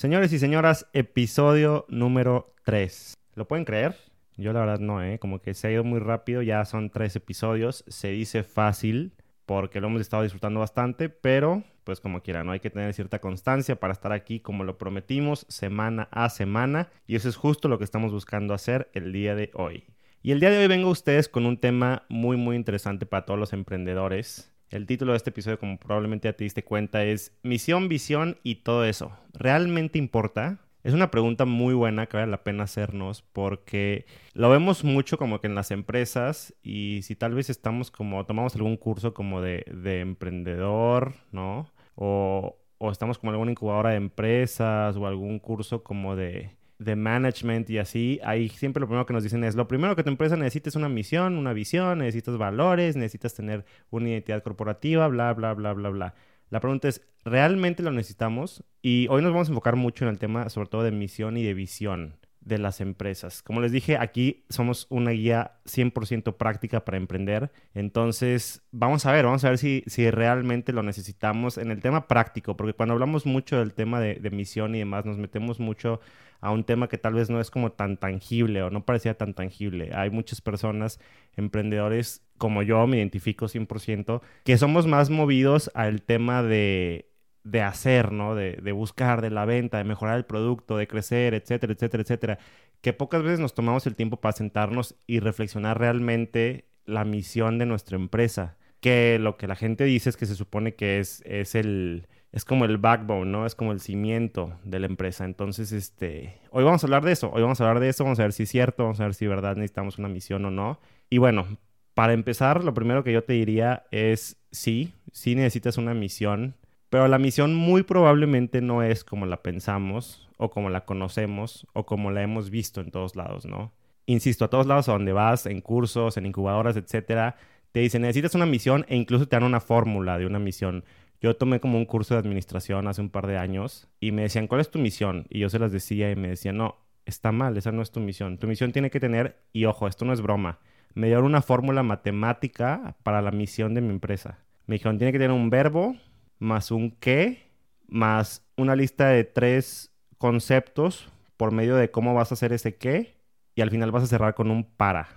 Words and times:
Señores 0.00 0.32
y 0.32 0.38
señoras, 0.38 0.86
episodio 0.94 1.84
número 1.90 2.54
3. 2.64 3.18
¿Lo 3.34 3.46
pueden 3.46 3.66
creer? 3.66 3.96
Yo 4.38 4.54
la 4.54 4.60
verdad 4.60 4.78
no, 4.78 5.02
¿eh? 5.02 5.18
Como 5.18 5.42
que 5.42 5.52
se 5.52 5.66
ha 5.66 5.72
ido 5.72 5.84
muy 5.84 6.00
rápido, 6.00 6.40
ya 6.40 6.64
son 6.64 6.88
tres 6.88 7.16
episodios, 7.16 7.84
se 7.86 8.08
dice 8.08 8.42
fácil 8.42 9.12
porque 9.44 9.78
lo 9.78 9.88
hemos 9.88 10.00
estado 10.00 10.22
disfrutando 10.22 10.60
bastante, 10.60 11.10
pero 11.10 11.64
pues 11.84 12.00
como 12.00 12.22
quiera, 12.22 12.44
¿no? 12.44 12.52
Hay 12.52 12.60
que 12.60 12.70
tener 12.70 12.94
cierta 12.94 13.18
constancia 13.18 13.78
para 13.78 13.92
estar 13.92 14.12
aquí 14.12 14.40
como 14.40 14.64
lo 14.64 14.78
prometimos 14.78 15.44
semana 15.50 16.08
a 16.12 16.30
semana 16.30 16.88
y 17.06 17.16
eso 17.16 17.28
es 17.28 17.36
justo 17.36 17.68
lo 17.68 17.76
que 17.76 17.84
estamos 17.84 18.10
buscando 18.10 18.54
hacer 18.54 18.88
el 18.94 19.12
día 19.12 19.34
de 19.34 19.50
hoy. 19.52 19.84
Y 20.22 20.32
el 20.32 20.40
día 20.40 20.48
de 20.48 20.60
hoy 20.60 20.66
vengo 20.66 20.88
a 20.88 20.92
ustedes 20.92 21.28
con 21.28 21.44
un 21.44 21.58
tema 21.58 22.06
muy 22.08 22.38
muy 22.38 22.56
interesante 22.56 23.04
para 23.04 23.26
todos 23.26 23.38
los 23.38 23.52
emprendedores 23.52 24.49
el 24.70 24.86
título 24.86 25.12
de 25.12 25.16
este 25.16 25.30
episodio, 25.30 25.58
como 25.58 25.78
probablemente 25.78 26.28
ya 26.28 26.32
te 26.32 26.44
diste 26.44 26.64
cuenta, 26.64 27.04
es 27.04 27.36
Misión, 27.42 27.88
Visión 27.88 28.38
y 28.42 28.56
todo 28.56 28.84
eso. 28.84 29.12
¿Realmente 29.32 29.98
importa? 29.98 30.60
Es 30.82 30.94
una 30.94 31.10
pregunta 31.10 31.44
muy 31.44 31.74
buena 31.74 32.06
que 32.06 32.16
vale 32.16 32.30
la 32.30 32.42
pena 32.42 32.64
hacernos 32.64 33.20
porque 33.20 34.06
lo 34.32 34.48
vemos 34.48 34.82
mucho 34.82 35.18
como 35.18 35.40
que 35.40 35.48
en 35.48 35.54
las 35.54 35.70
empresas 35.72 36.54
y 36.62 37.00
si 37.02 37.16
tal 37.16 37.34
vez 37.34 37.50
estamos 37.50 37.90
como, 37.90 38.24
tomamos 38.24 38.54
algún 38.54 38.76
curso 38.78 39.12
como 39.12 39.42
de, 39.42 39.64
emprendedor, 40.00 41.14
¿no? 41.32 41.70
O, 41.96 42.56
o 42.78 42.90
estamos 42.90 43.18
como 43.18 43.32
en 43.32 43.34
alguna 43.34 43.50
incubadora 43.50 43.90
de 43.90 43.96
empresas 43.96 44.96
o 44.96 45.06
algún 45.06 45.38
curso 45.38 45.82
como 45.82 46.16
de, 46.16 46.56
de 46.80 46.96
management 46.96 47.68
y 47.68 47.78
así, 47.78 48.20
ahí 48.24 48.48
siempre 48.48 48.80
lo 48.80 48.86
primero 48.86 49.04
que 49.04 49.12
nos 49.12 49.22
dicen 49.22 49.44
es, 49.44 49.54
lo 49.54 49.68
primero 49.68 49.94
que 49.94 50.02
tu 50.02 50.08
empresa 50.08 50.36
necesita 50.36 50.70
es 50.70 50.76
una 50.76 50.88
misión, 50.88 51.36
una 51.36 51.52
visión, 51.52 51.98
necesitas 51.98 52.38
valores, 52.38 52.96
necesitas 52.96 53.34
tener 53.34 53.66
una 53.90 54.08
identidad 54.08 54.42
corporativa, 54.42 55.06
bla, 55.08 55.32
bla, 55.34 55.52
bla, 55.52 55.74
bla, 55.74 55.90
bla. 55.90 56.14
La 56.48 56.58
pregunta 56.60 56.88
es, 56.88 57.02
¿realmente 57.22 57.82
lo 57.82 57.92
necesitamos? 57.92 58.64
Y 58.80 59.06
hoy 59.10 59.20
nos 59.22 59.32
vamos 59.32 59.48
a 59.48 59.52
enfocar 59.52 59.76
mucho 59.76 60.06
en 60.06 60.10
el 60.10 60.18
tema, 60.18 60.48
sobre 60.48 60.68
todo 60.68 60.82
de 60.82 60.90
misión 60.90 61.36
y 61.36 61.44
de 61.44 61.52
visión 61.52 62.19
de 62.40 62.58
las 62.58 62.80
empresas. 62.80 63.42
Como 63.42 63.60
les 63.60 63.72
dije, 63.72 63.96
aquí 63.98 64.44
somos 64.48 64.86
una 64.88 65.10
guía 65.10 65.58
100% 65.66 66.36
práctica 66.36 66.84
para 66.84 66.96
emprender. 66.96 67.52
Entonces, 67.74 68.62
vamos 68.72 69.04
a 69.06 69.12
ver, 69.12 69.26
vamos 69.26 69.44
a 69.44 69.50
ver 69.50 69.58
si, 69.58 69.84
si 69.86 70.10
realmente 70.10 70.72
lo 70.72 70.82
necesitamos 70.82 71.58
en 71.58 71.70
el 71.70 71.80
tema 71.80 72.08
práctico, 72.08 72.56
porque 72.56 72.72
cuando 72.72 72.94
hablamos 72.94 73.26
mucho 73.26 73.58
del 73.58 73.74
tema 73.74 74.00
de, 74.00 74.30
misión 74.30 74.74
y 74.74 74.78
demás, 74.78 75.04
nos 75.04 75.18
metemos 75.18 75.60
mucho 75.60 76.00
a 76.40 76.50
un 76.50 76.64
tema 76.64 76.88
que 76.88 76.96
tal 76.96 77.14
vez 77.14 77.28
no 77.28 77.40
es 77.40 77.50
como 77.50 77.72
tan 77.72 77.98
tangible 77.98 78.62
o 78.62 78.70
no 78.70 78.84
parecía 78.86 79.14
tan 79.18 79.34
tangible. 79.34 79.90
Hay 79.94 80.10
muchas 80.10 80.40
personas, 80.40 80.98
emprendedores 81.36 82.22
como 82.38 82.62
yo, 82.62 82.86
me 82.86 82.96
identifico 82.96 83.46
100%, 83.46 84.22
que 84.44 84.56
somos 84.56 84.86
más 84.86 85.10
movidos 85.10 85.70
al 85.74 86.00
tema 86.00 86.42
de, 86.42 87.09
de 87.50 87.62
hacer, 87.62 88.12
¿no? 88.12 88.34
De, 88.34 88.58
de, 88.62 88.72
buscar, 88.72 89.20
de 89.20 89.30
la 89.30 89.44
venta, 89.44 89.78
de 89.78 89.84
mejorar 89.84 90.16
el 90.16 90.24
producto, 90.24 90.76
de 90.76 90.86
crecer, 90.86 91.34
etcétera, 91.34 91.72
etcétera, 91.72 92.02
etcétera. 92.02 92.38
Que 92.80 92.92
pocas 92.92 93.22
veces 93.22 93.40
nos 93.40 93.54
tomamos 93.54 93.86
el 93.86 93.96
tiempo 93.96 94.18
para 94.18 94.32
sentarnos 94.32 94.94
y 95.06 95.20
reflexionar 95.20 95.78
realmente 95.78 96.66
la 96.86 97.04
misión 97.04 97.58
de 97.58 97.66
nuestra 97.66 97.96
empresa. 97.96 98.56
Que 98.80 99.18
lo 99.20 99.36
que 99.36 99.46
la 99.46 99.56
gente 99.56 99.84
dice 99.84 100.08
es 100.10 100.16
que 100.16 100.26
se 100.26 100.34
supone 100.34 100.74
que 100.74 101.00
es, 101.00 101.22
es 101.26 101.54
el, 101.54 102.06
es 102.32 102.44
como 102.44 102.64
el 102.64 102.78
backbone, 102.78 103.30
¿no? 103.30 103.44
Es 103.44 103.54
como 103.54 103.72
el 103.72 103.80
cimiento 103.80 104.58
de 104.64 104.78
la 104.78 104.86
empresa. 104.86 105.24
Entonces, 105.24 105.72
este, 105.72 106.38
hoy 106.50 106.64
vamos 106.64 106.82
a 106.82 106.86
hablar 106.86 107.04
de 107.04 107.12
eso, 107.12 107.30
hoy 107.32 107.42
vamos 107.42 107.60
a 107.60 107.64
hablar 107.64 107.80
de 107.82 107.88
eso, 107.88 108.04
vamos 108.04 108.20
a 108.20 108.22
ver 108.22 108.32
si 108.32 108.44
es 108.44 108.48
cierto, 108.48 108.84
vamos 108.84 109.00
a 109.00 109.04
ver 109.04 109.14
si 109.14 109.26
verdad 109.26 109.56
necesitamos 109.56 109.98
una 109.98 110.08
misión 110.08 110.44
o 110.44 110.50
no. 110.50 110.80
Y 111.10 111.18
bueno, 111.18 111.58
para 111.94 112.12
empezar, 112.12 112.64
lo 112.64 112.72
primero 112.72 113.04
que 113.04 113.12
yo 113.12 113.24
te 113.24 113.32
diría 113.32 113.84
es 113.90 114.38
sí, 114.52 114.94
sí 115.12 115.34
necesitas 115.34 115.76
una 115.76 115.92
misión, 115.92 116.54
pero 116.90 117.06
la 117.06 117.18
misión 117.18 117.54
muy 117.54 117.84
probablemente 117.84 118.60
no 118.60 118.82
es 118.82 119.04
como 119.04 119.24
la 119.24 119.42
pensamos 119.42 120.28
o 120.36 120.50
como 120.50 120.70
la 120.70 120.84
conocemos 120.84 121.66
o 121.72 121.86
como 121.86 122.10
la 122.10 122.22
hemos 122.22 122.50
visto 122.50 122.80
en 122.80 122.90
todos 122.90 123.14
lados, 123.14 123.46
¿no? 123.46 123.72
Insisto, 124.06 124.44
a 124.44 124.50
todos 124.50 124.66
lados 124.66 124.88
a 124.88 124.92
donde 124.92 125.12
vas, 125.12 125.46
en 125.46 125.60
cursos, 125.60 126.16
en 126.16 126.26
incubadoras, 126.26 126.76
etcétera, 126.76 127.36
te 127.70 127.80
dicen 127.80 128.02
necesitas 128.02 128.34
una 128.34 128.46
misión 128.46 128.84
e 128.88 128.96
incluso 128.96 129.28
te 129.28 129.36
dan 129.36 129.44
una 129.44 129.60
fórmula 129.60 130.18
de 130.18 130.26
una 130.26 130.40
misión. 130.40 130.84
Yo 131.20 131.36
tomé 131.36 131.60
como 131.60 131.78
un 131.78 131.84
curso 131.84 132.14
de 132.14 132.20
administración 132.20 132.88
hace 132.88 133.00
un 133.00 133.10
par 133.10 133.28
de 133.28 133.38
años 133.38 133.88
y 134.00 134.10
me 134.10 134.22
decían, 134.22 134.48
¿cuál 134.48 134.60
es 134.60 134.70
tu 134.70 134.80
misión? 134.80 135.26
Y 135.30 135.38
yo 135.38 135.48
se 135.48 135.60
las 135.60 135.70
decía 135.70 136.10
y 136.10 136.16
me 136.16 136.28
decían, 136.28 136.56
no, 136.56 136.78
está 137.04 137.30
mal, 137.30 137.56
esa 137.56 137.70
no 137.70 137.82
es 137.82 137.92
tu 137.92 138.00
misión. 138.00 138.38
Tu 138.38 138.48
misión 138.48 138.72
tiene 138.72 138.90
que 138.90 138.98
tener, 138.98 139.36
y 139.52 139.66
ojo, 139.66 139.86
esto 139.86 140.04
no 140.04 140.12
es 140.12 140.22
broma, 140.22 140.58
me 140.94 141.06
dieron 141.06 141.26
una 141.26 141.42
fórmula 141.42 141.84
matemática 141.84 142.96
para 143.04 143.22
la 143.22 143.30
misión 143.30 143.74
de 143.74 143.80
mi 143.80 143.90
empresa. 143.90 144.38
Me 144.66 144.76
dijeron, 144.76 144.98
tiene 144.98 145.12
que 145.12 145.18
tener 145.18 145.36
un 145.36 145.50
verbo 145.50 145.94
más 146.40 146.72
un 146.72 146.90
qué, 146.90 147.52
más 147.86 148.44
una 148.56 148.74
lista 148.74 149.08
de 149.08 149.22
tres 149.22 149.92
conceptos 150.18 151.08
por 151.36 151.52
medio 151.52 151.76
de 151.76 151.92
cómo 151.92 152.12
vas 152.14 152.32
a 152.32 152.34
hacer 152.34 152.52
ese 152.52 152.74
qué, 152.76 153.16
y 153.54 153.60
al 153.60 153.70
final 153.70 153.92
vas 153.92 154.02
a 154.02 154.08
cerrar 154.08 154.34
con 154.34 154.50
un 154.50 154.64
para. 154.64 155.08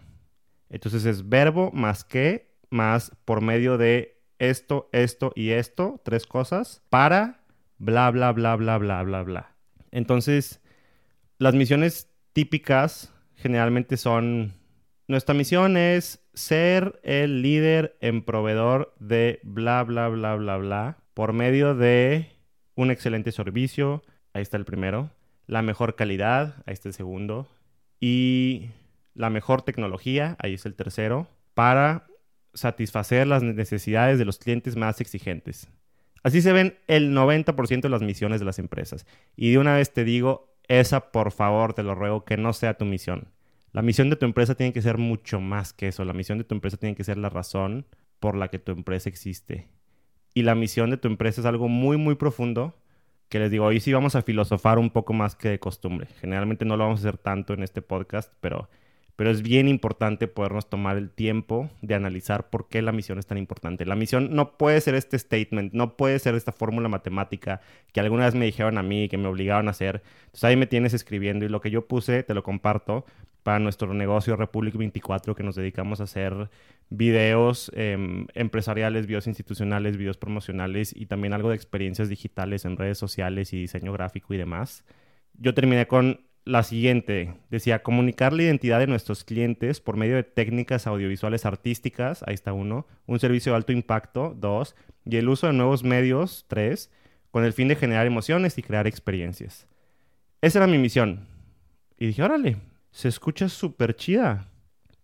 Entonces 0.70 1.06
es 1.06 1.28
verbo 1.28 1.72
más 1.72 2.04
qué, 2.04 2.54
más 2.70 3.12
por 3.26 3.42
medio 3.42 3.78
de 3.78 4.22
esto, 4.40 4.90
esto 4.92 5.32
y 5.36 5.52
esto, 5.52 6.02
tres 6.04 6.26
cosas, 6.26 6.84
para 6.90 7.44
bla, 7.78 8.10
bla, 8.12 8.32
bla, 8.32 8.56
bla, 8.56 8.78
bla, 8.78 9.04
bla, 9.04 9.24
bla. 9.24 9.56
Entonces, 9.92 10.62
las 11.38 11.54
misiones 11.54 12.10
típicas 12.34 13.14
generalmente 13.36 13.98
son, 13.98 14.54
nuestra 15.08 15.36
misión 15.36 15.78
es 15.78 16.26
ser 16.34 17.00
el 17.04 17.42
líder 17.42 17.98
en 18.02 18.24
proveedor 18.24 18.96
de 19.00 19.40
bla, 19.44 19.84
bla, 19.84 20.08
bla, 20.08 20.36
bla, 20.36 20.58
bla, 20.58 20.98
por 21.14 21.34
medio 21.34 21.76
de 21.76 22.30
un 22.76 22.92
excelente 22.92 23.32
servicio, 23.32 24.04
ahí 24.34 24.42
está 24.42 24.58
el 24.58 24.66
primero, 24.66 25.12
la 25.48 25.62
mejor 25.62 25.96
calidad, 25.96 26.64
ahí 26.66 26.74
está 26.74 26.90
el 26.90 26.94
segundo, 26.94 27.48
y 28.00 28.70
la 29.14 29.30
mejor 29.30 29.62
tecnología, 29.62 30.36
ahí 30.40 30.56
es 30.56 30.66
el 30.66 30.76
tercero, 30.76 31.28
para 31.54 32.08
satisfacer 32.54 33.28
las 33.28 33.44
necesidades 33.44 34.20
de 34.20 34.26
los 34.26 34.38
clientes 34.38 34.76
más 34.76 35.02
exigentes. 35.02 35.70
Así 36.24 36.42
se 36.42 36.54
ven 36.54 36.78
el 36.88 37.14
90% 37.14 37.82
de 37.82 37.90
las 37.90 38.02
misiones 38.02 38.40
de 38.40 38.46
las 38.46 38.60
empresas. 38.60 39.06
Y 39.36 39.52
de 39.52 39.58
una 39.58 39.76
vez 39.76 39.92
te 39.92 40.04
digo, 40.04 40.56
esa 40.68 41.12
por 41.12 41.32
favor, 41.32 41.74
te 41.74 41.84
lo 41.84 41.96
ruego, 41.96 42.24
que 42.24 42.38
no 42.38 42.54
sea 42.54 42.76
tu 42.78 42.86
misión. 42.86 43.28
La 43.72 43.82
misión 43.82 44.10
de 44.10 44.16
tu 44.16 44.26
empresa 44.26 44.56
tiene 44.56 44.72
que 44.72 44.82
ser 44.82 44.98
mucho 44.98 45.42
más 45.42 45.74
que 45.74 45.90
eso. 45.90 46.06
La 46.06 46.14
misión 46.14 46.38
de 46.38 46.44
tu 46.44 46.56
empresa 46.56 46.78
tiene 46.78 46.96
que 46.96 47.04
ser 47.04 47.18
la 47.18 47.30
razón 47.30 47.86
por 48.20 48.38
la 48.38 48.48
que 48.48 48.60
tu 48.60 48.72
empresa 48.72 49.10
existe. 49.10 49.68
Y 50.34 50.44
la 50.44 50.56
misión 50.56 50.90
de 50.90 50.98
tu 50.98 51.08
empresa 51.08 51.42
es 51.42 51.46
algo 51.46 51.68
muy, 51.68 51.98
muy 51.98 52.16
profundo 52.16 52.76
que 53.30 53.40
les 53.40 53.50
digo, 53.50 53.66
hoy 53.66 53.80
sí 53.80 53.92
vamos 53.92 54.16
a 54.16 54.22
filosofar 54.22 54.78
un 54.78 54.92
poco 54.92 55.14
más 55.14 55.36
que 55.36 55.50
de 55.50 55.60
costumbre. 55.60 56.08
Generalmente 56.22 56.66
no 56.66 56.78
lo 56.78 56.84
vamos 56.84 57.00
a 57.00 57.10
hacer 57.10 57.18
tanto 57.18 57.54
en 57.54 57.64
este 57.64 57.82
podcast, 57.82 58.32
pero 58.42 58.70
pero 59.16 59.30
es 59.30 59.42
bien 59.42 59.68
importante 59.68 60.28
podernos 60.28 60.70
tomar 60.70 60.98
el 60.98 61.12
tiempo 61.12 61.70
de 61.82 61.96
analizar 61.96 62.50
por 62.50 62.68
qué 62.68 62.82
la 62.82 62.92
misión 62.92 63.20
es 63.20 63.28
tan 63.28 63.38
importante. 63.38 63.86
La 63.86 63.96
misión 63.96 64.36
no 64.36 64.58
puede 64.58 64.82
ser 64.82 64.96
este 64.96 65.20
statement, 65.20 65.74
no 65.74 65.96
puede 65.96 66.18
ser 66.20 66.36
esta 66.36 66.52
fórmula 66.52 66.90
matemática 66.90 67.62
que 67.92 68.00
alguna 68.00 68.26
vez 68.26 68.36
me 68.36 68.46
dijeron 68.46 68.78
a 68.78 68.84
mí, 68.84 69.10
que 69.10 69.18
me 69.18 69.28
obligaban 69.28 69.68
a 69.68 69.72
hacer. 69.72 70.02
Entonces 70.26 70.44
ahí 70.46 70.56
me 70.56 70.66
tienes 70.66 70.94
escribiendo 70.94 71.46
y 71.46 71.50
lo 71.50 71.62
que 71.62 71.70
yo 71.70 71.88
puse 71.88 72.24
te 72.24 72.34
lo 72.34 72.44
comparto 72.44 73.06
para 73.44 73.60
nuestro 73.60 73.94
negocio 73.94 74.36
Republic 74.36 74.76
24 74.76 75.36
que 75.36 75.44
nos 75.44 75.56
dedicamos 75.56 76.00
a 76.00 76.06
hacer 76.06 76.50
videos 76.90 77.72
em, 77.76 78.26
empresariales, 78.34 79.06
videos 79.06 79.28
institucionales, 79.28 79.98
videos 79.98 80.18
promocionales 80.18 80.96
y 80.96 81.06
también 81.06 81.34
algo 81.34 81.50
de 81.50 81.56
experiencias 81.56 82.10
digitales 82.10 82.66
en 82.66 82.78
redes 82.78 82.98
sociales 82.98 83.54
y 83.54 83.58
diseño 83.58 83.92
gráfico 83.92 84.34
y 84.34 84.38
demás. 84.38 84.86
Yo 85.34 85.54
terminé 85.54 85.88
con 85.88 86.22
la 86.46 86.64
siguiente. 86.64 87.36
Decía, 87.50 87.84
comunicar 87.84 88.34
la 88.34 88.44
identidad 88.44 88.80
de 88.80 88.88
nuestros 88.88 89.24
clientes 89.24 89.80
por 89.80 89.98
medio 89.98 90.16
de 90.16 90.24
técnicas 90.24 90.88
audiovisuales 90.88 91.46
artísticas, 91.46 92.24
ahí 92.28 92.34
está 92.34 92.54
uno, 92.54 92.88
un 93.06 93.20
servicio 93.20 93.52
de 93.52 93.58
alto 93.58 93.72
impacto, 93.72 94.36
dos, 94.38 94.76
y 95.06 95.18
el 95.18 95.30
uso 95.30 95.48
de 95.48 95.54
nuevos 95.54 95.84
medios, 95.84 96.46
tres, 96.48 96.92
con 97.32 97.44
el 97.44 97.54
fin 97.54 97.68
de 97.68 97.76
generar 97.76 98.06
emociones 98.06 98.58
y 98.58 98.64
crear 98.64 98.88
experiencias. 98.88 99.68
Esa 100.42 100.60
era 100.60 100.68
mi 100.68 100.78
misión. 100.78 101.28
Y 101.98 102.08
dije, 102.08 102.24
órale, 102.24 102.58
se 102.92 103.08
escucha 103.08 103.50
súper 103.50 103.96
chida. 103.96 104.50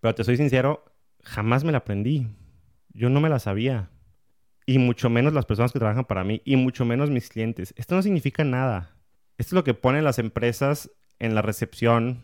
Pero 0.02 0.16
te 0.16 0.24
soy 0.24 0.38
sincero, 0.38 0.86
jamás 1.24 1.64
me 1.64 1.72
la 1.72 1.80
aprendí. 1.80 2.28
Yo 2.94 3.10
no 3.10 3.20
me 3.22 3.30
la 3.30 3.40
sabía. 3.40 3.90
Y 4.66 4.78
mucho 4.78 5.10
menos 5.10 5.34
las 5.34 5.46
personas 5.46 5.72
que 5.72 5.80
trabajan 5.80 6.06
para 6.06 6.24
mí, 6.24 6.42
y 6.46 6.56
mucho 6.56 6.86
menos 6.86 7.10
mis 7.10 7.30
clientes. 7.30 7.74
Esto 7.78 7.96
no 7.96 8.02
significa 8.02 8.44
nada. 8.44 8.96
Esto 9.38 9.50
es 9.50 9.54
lo 9.54 9.64
que 9.64 9.74
ponen 9.74 10.04
las 10.04 10.20
empresas 10.20 10.92
en 11.20 11.36
la 11.36 11.42
recepción, 11.42 12.22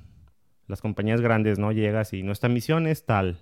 las 0.68 0.82
compañías 0.82 1.22
grandes, 1.22 1.60
¿no? 1.60 1.72
Llegas 1.72 2.14
y 2.14 2.24
nuestra 2.24 2.50
misión 2.50 2.88
es 2.88 3.06
tal. 3.06 3.40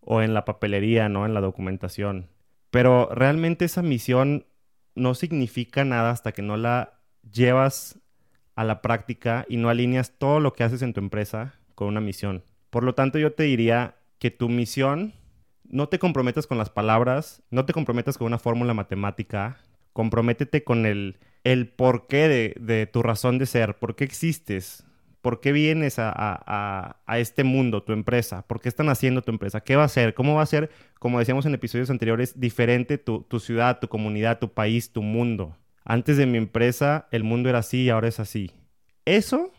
O 0.00 0.20
en 0.20 0.34
la 0.34 0.44
papelería, 0.44 1.08
¿no? 1.08 1.24
En 1.24 1.34
la 1.34 1.40
documentación. 1.40 2.28
Pero 2.70 3.08
realmente 3.12 3.64
esa 3.64 3.82
misión 3.82 4.46
no 4.94 5.14
significa 5.14 5.84
nada 5.84 6.10
hasta 6.10 6.32
que 6.32 6.42
no 6.42 6.56
la 6.56 7.00
llevas 7.30 8.00
a 8.54 8.64
la 8.64 8.82
práctica 8.82 9.46
y 9.48 9.56
no 9.56 9.68
alineas 9.68 10.18
todo 10.18 10.40
lo 10.40 10.52
que 10.52 10.64
haces 10.64 10.82
en 10.82 10.92
tu 10.92 11.00
empresa 11.00 11.54
con 11.74 11.88
una 11.88 12.00
misión. 12.00 12.44
Por 12.70 12.84
lo 12.84 12.94
tanto, 12.94 13.18
yo 13.18 13.32
te 13.32 13.44
diría 13.44 13.96
que 14.18 14.30
tu 14.30 14.48
misión 14.48 15.14
no 15.64 15.88
te 15.88 15.98
comprometas 15.98 16.46
con 16.46 16.58
las 16.58 16.70
palabras, 16.70 17.42
no 17.50 17.64
te 17.64 17.72
comprometas 17.72 18.18
con 18.18 18.26
una 18.26 18.38
fórmula 18.38 18.74
matemática, 18.74 19.58
comprométete 19.92 20.64
con 20.64 20.86
el 20.86 21.18
el 21.44 21.68
porqué 21.68 22.28
de, 22.28 22.54
de 22.60 22.86
tu 22.86 23.02
razón 23.02 23.38
de 23.38 23.46
ser, 23.46 23.78
por 23.78 23.96
qué 23.96 24.04
existes, 24.04 24.84
por 25.22 25.40
qué 25.40 25.52
vienes 25.52 25.96
a, 25.98 26.96
este 27.16 27.44
mundo, 27.44 27.82
tu 27.84 27.92
empresa, 27.92 28.42
por 28.46 28.60
qué 28.60 28.68
están 28.68 28.88
haciendo 28.88 29.22
tu 29.22 29.30
empresa, 29.30 29.62
qué 29.62 29.76
va 29.76 29.84
a 29.84 29.88
ser, 29.88 30.14
cómo 30.14 30.34
va 30.34 30.42
a 30.42 30.46
ser, 30.46 30.70
como 30.98 31.20
decíamos 31.20 31.46
en 31.46 31.54
episodios 31.54 31.90
anteriores, 31.90 32.38
diferente 32.38 32.98
tu, 32.98 33.22
tu 33.22 33.38
ciudad, 33.38 33.78
tu 33.78 33.88
comunidad, 33.88 34.40
tu 34.40 34.52
país, 34.52 34.92
tu 34.92 35.00
mundo. 35.00 35.56
Antes 35.84 36.16
de 36.16 36.26
mi 36.26 36.38
empresa, 36.38 37.06
el 37.12 37.22
mundo 37.22 37.48
era 37.48 37.60
así 37.60 37.84
y 37.84 37.90
ahora 37.90 38.08
es 38.08 38.20
así. 38.20 38.50
Eso 39.04 39.52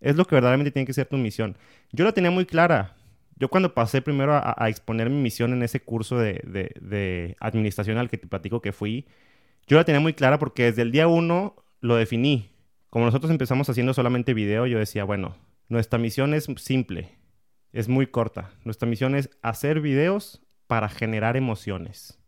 es 0.00 0.16
lo 0.16 0.24
que 0.24 0.34
verdaderamente 0.34 0.70
tiene 0.70 0.86
que 0.86 0.92
ser 0.92 1.06
tu 1.06 1.16
misión. 1.18 1.56
Yo 1.92 2.04
la 2.04 2.12
tenía 2.12 2.30
muy 2.30 2.46
clara. 2.46 2.96
Yo 3.36 3.48
cuando 3.48 3.74
pasé 3.74 4.00
primero 4.00 4.32
a, 4.34 4.68
exponer 4.68 5.10
mi 5.10 5.20
misión 5.20 5.52
en 5.52 5.62
ese 5.62 5.80
curso 5.80 6.18
de, 6.18 6.40
de, 6.44 7.36
administración 7.40 7.98
al 7.98 8.08
que 8.08 8.16
te 8.16 8.28
platico 8.28 8.62
que 8.62 8.72
fui, 8.72 9.06
yo 9.66 9.76
la 9.76 9.84
tenía 9.84 10.00
muy 10.00 10.14
clara 10.14 10.38
porque 10.38 10.64
desde 10.64 10.82
el 10.82 10.92
día 10.92 11.06
uno 11.06 11.56
lo 11.80 11.96
definí. 11.96 12.50
Como 12.90 13.06
nosotros 13.06 13.30
empezamos 13.30 13.68
haciendo 13.68 13.94
solamente 13.94 14.34
video, 14.34 14.66
yo 14.66 14.78
decía, 14.78 15.04
bueno, 15.04 15.36
nuestra 15.68 15.98
misión 15.98 16.34
es 16.34 16.48
simple, 16.56 17.18
es 17.72 17.88
muy 17.88 18.06
corta. 18.06 18.52
Nuestra 18.64 18.88
misión 18.88 19.14
es 19.14 19.30
hacer 19.42 19.80
videos 19.80 20.42
para 20.66 20.88
generar 20.88 21.36
emociones. 21.36 22.18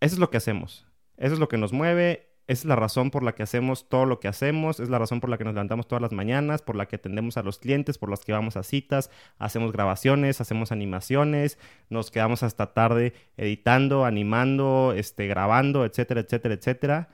Eso 0.00 0.14
es 0.14 0.18
lo 0.18 0.30
que 0.30 0.38
hacemos. 0.38 0.86
Eso 1.16 1.34
es 1.34 1.40
lo 1.40 1.48
que 1.48 1.58
nos 1.58 1.72
mueve, 1.72 2.25
es 2.46 2.64
la 2.64 2.76
razón 2.76 3.10
por 3.10 3.22
la 3.22 3.34
que 3.34 3.42
hacemos 3.42 3.88
todo 3.88 4.06
lo 4.06 4.20
que 4.20 4.28
hacemos, 4.28 4.78
es 4.80 4.88
la 4.88 4.98
razón 4.98 5.20
por 5.20 5.30
la 5.30 5.38
que 5.38 5.44
nos 5.44 5.54
levantamos 5.54 5.88
todas 5.88 6.02
las 6.02 6.12
mañanas, 6.12 6.62
por 6.62 6.76
la 6.76 6.86
que 6.86 6.96
atendemos 6.96 7.36
a 7.36 7.42
los 7.42 7.58
clientes, 7.58 7.98
por 7.98 8.08
las 8.08 8.20
que 8.24 8.32
vamos 8.32 8.56
a 8.56 8.62
citas, 8.62 9.10
hacemos 9.38 9.72
grabaciones, 9.72 10.40
hacemos 10.40 10.72
animaciones, 10.72 11.58
nos 11.90 12.10
quedamos 12.10 12.42
hasta 12.42 12.72
tarde 12.72 13.14
editando, 13.36 14.04
animando, 14.04 14.94
este, 14.96 15.26
grabando, 15.26 15.84
etcétera, 15.84 16.20
etcétera, 16.20 16.54
etcétera. 16.54 17.08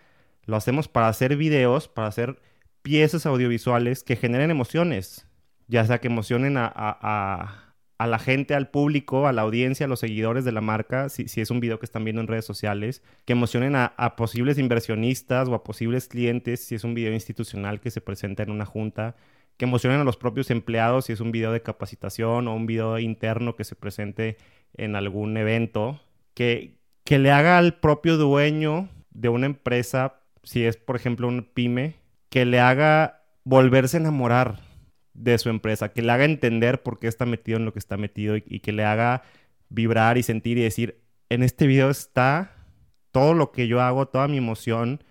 Lo 0.44 0.56
hacemos 0.56 0.88
para 0.88 1.08
hacer 1.08 1.36
videos, 1.36 1.88
para 1.88 2.08
hacer 2.08 2.40
piezas 2.82 3.26
audiovisuales 3.26 4.02
que 4.02 4.16
generen 4.16 4.50
emociones, 4.50 5.26
ya 5.68 5.84
sea 5.84 5.98
que 6.00 6.08
emocionen 6.08 6.56
a 6.58 6.72
a 6.74 7.71
la 8.06 8.18
gente, 8.18 8.54
al 8.54 8.70
público, 8.70 9.26
a 9.26 9.32
la 9.32 9.42
audiencia, 9.42 9.86
a 9.86 9.88
los 9.88 10.00
seguidores 10.00 10.44
de 10.44 10.52
la 10.52 10.60
marca, 10.60 11.08
si, 11.08 11.24
es 11.40 11.50
un 11.50 11.60
video 11.60 11.78
que 11.78 11.86
están 11.86 12.04
viendo 12.04 12.20
en 12.20 12.28
redes 12.28 12.44
sociales, 12.44 13.02
que 13.24 13.32
emocionen 13.32 13.74
a, 13.76 14.16
posibles 14.16 14.58
inversionistas 14.58 15.48
o 15.48 15.54
a 15.54 15.64
posibles 15.64 16.08
clientes, 16.08 16.64
si 16.64 16.74
es 16.74 16.84
un 16.84 16.94
video 16.94 17.12
institucional 17.12 17.80
que 17.80 17.90
se 17.90 18.00
presenta 18.00 18.42
en 18.42 18.50
una 18.50 18.66
junta, 18.66 19.16
que 19.56 19.66
emocionen 19.66 20.00
a 20.00 20.04
los 20.04 20.16
propios 20.16 20.50
empleados, 20.50 21.06
si 21.06 21.12
es 21.12 21.20
un 21.20 21.32
video 21.32 21.52
de 21.52 21.62
capacitación 21.62 22.48
o 22.48 22.54
un 22.54 22.66
video 22.66 22.98
interno 22.98 23.56
que 23.56 23.64
se 23.64 23.76
presente 23.76 24.36
en 24.74 24.96
algún 24.96 25.36
evento, 25.36 26.00
que, 26.34 26.78
que 27.04 27.18
le 27.18 27.30
haga 27.30 27.58
al 27.58 27.78
propio 27.78 28.16
dueño 28.16 28.88
de 29.10 29.28
una 29.28 29.46
empresa, 29.46 30.20
si 30.42 30.64
es 30.64 30.76
por 30.76 30.96
ejemplo 30.96 31.28
un 31.28 31.42
pyme, 31.44 31.96
que 32.30 32.46
le 32.46 32.60
haga 32.60 33.22
volverse 33.44 33.98
a 33.98 34.00
enamorar 34.00 34.71
de 35.14 35.38
su 35.38 35.48
empresa, 35.48 35.92
que 35.92 36.02
le 36.02 36.12
haga 36.12 36.24
entender 36.24 36.82
por 36.82 36.98
qué 36.98 37.08
está 37.08 37.26
metido 37.26 37.58
en 37.58 37.64
lo 37.64 37.72
que 37.72 37.78
está 37.78 37.96
metido 37.96 38.36
y, 38.36 38.60
que 38.60 38.72
le 38.72 38.84
haga 38.84 39.22
vibrar 39.68 40.18
y 40.18 40.22
sentir 40.22 40.58
y 40.58 40.62
decir, 40.62 41.02
en 41.28 41.42
este 41.42 41.66
video 41.66 41.90
está 41.90 42.54
todo 43.10 43.34
lo 43.34 43.52
que 43.52 43.68
yo 43.68 43.80
hago, 43.80 44.08
toda 44.08 44.28
mi 44.28 44.38
emoción, 44.38 45.02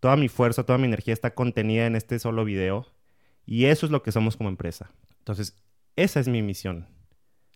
toda 0.00 0.16
mi 0.16 0.28
fuerza, 0.28 0.64
toda 0.64 0.78
mi 0.78 0.86
energía 0.86 1.14
está 1.14 1.34
contenida 1.34 1.86
en 1.86 1.96
este 1.96 2.18
solo 2.18 2.44
video. 2.44 2.86
Y 3.44 3.66
eso 3.66 3.86
es 3.86 3.92
lo 3.92 4.02
que 4.02 4.12
somos 4.12 4.36
como 4.36 4.48
empresa. 4.48 4.90
Entonces, 5.18 5.56
esa 5.94 6.18
es 6.18 6.26
mi 6.26 6.42
misión. 6.42 6.88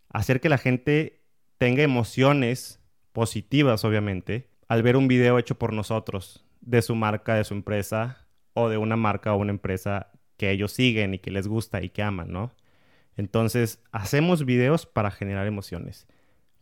Hacer 0.08 0.40
que 0.40 0.48
la 0.48 0.58
gente 0.58 1.24
tenga 1.58 1.82
emociones 1.82 2.80
positivas, 3.12 3.84
obviamente, 3.84 4.48
al 4.68 4.82
ver 4.82 4.96
un 4.96 5.08
video 5.08 5.38
hecho 5.38 5.58
por 5.58 5.72
nosotros, 5.72 6.44
de 6.60 6.82
su 6.82 6.94
marca, 6.94 7.34
de 7.34 7.44
su 7.44 7.54
empresa, 7.54 8.28
o 8.54 8.68
de 8.68 8.78
una 8.78 8.96
marca 8.96 9.34
o 9.34 9.38
una 9.38 9.50
empresa 9.50 10.10
que 10.40 10.50
ellos 10.50 10.72
siguen 10.72 11.12
y 11.12 11.18
que 11.18 11.30
les 11.30 11.46
gusta 11.46 11.82
y 11.82 11.90
que 11.90 12.02
aman, 12.02 12.32
¿no? 12.32 12.50
Entonces, 13.18 13.78
hacemos 13.92 14.46
videos 14.46 14.86
para 14.86 15.10
generar 15.10 15.46
emociones. 15.46 16.06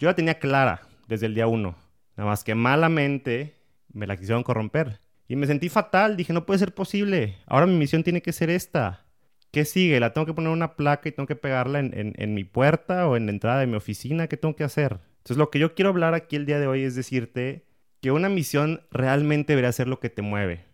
Yo 0.00 0.08
la 0.08 0.16
tenía 0.16 0.40
clara 0.40 0.82
desde 1.06 1.26
el 1.26 1.36
día 1.36 1.46
uno, 1.46 1.76
nada 2.16 2.28
más 2.28 2.42
que 2.42 2.56
malamente 2.56 3.54
me 3.92 4.08
la 4.08 4.16
quisieron 4.16 4.42
corromper. 4.42 5.00
Y 5.28 5.36
me 5.36 5.46
sentí 5.46 5.68
fatal, 5.68 6.16
dije, 6.16 6.32
no 6.32 6.44
puede 6.44 6.58
ser 6.58 6.74
posible, 6.74 7.36
ahora 7.46 7.66
mi 7.66 7.76
misión 7.76 8.02
tiene 8.02 8.20
que 8.20 8.32
ser 8.32 8.50
esta. 8.50 9.06
¿Qué 9.52 9.64
sigue? 9.64 10.00
¿La 10.00 10.12
tengo 10.12 10.26
que 10.26 10.34
poner 10.34 10.50
una 10.50 10.74
placa 10.74 11.08
y 11.08 11.12
tengo 11.12 11.28
que 11.28 11.36
pegarla 11.36 11.78
en, 11.78 12.14
en 12.16 12.34
mi 12.34 12.42
puerta 12.42 13.06
o 13.06 13.16
en 13.16 13.26
la 13.26 13.30
entrada 13.30 13.60
de 13.60 13.68
mi 13.68 13.76
oficina? 13.76 14.26
¿Qué 14.26 14.36
tengo 14.36 14.56
que 14.56 14.64
hacer? 14.64 14.98
Entonces, 15.18 15.36
lo 15.36 15.50
que 15.50 15.60
yo 15.60 15.76
quiero 15.76 15.90
hablar 15.90 16.14
aquí 16.14 16.34
el 16.34 16.46
día 16.46 16.58
de 16.58 16.66
hoy 16.66 16.82
es 16.82 16.96
decirte 16.96 17.64
que 18.00 18.10
una 18.10 18.28
misión 18.28 18.80
realmente 18.90 19.52
debería 19.52 19.70
ser 19.70 19.86
lo 19.86 20.00
que 20.00 20.10
te 20.10 20.22
mueve. 20.22 20.64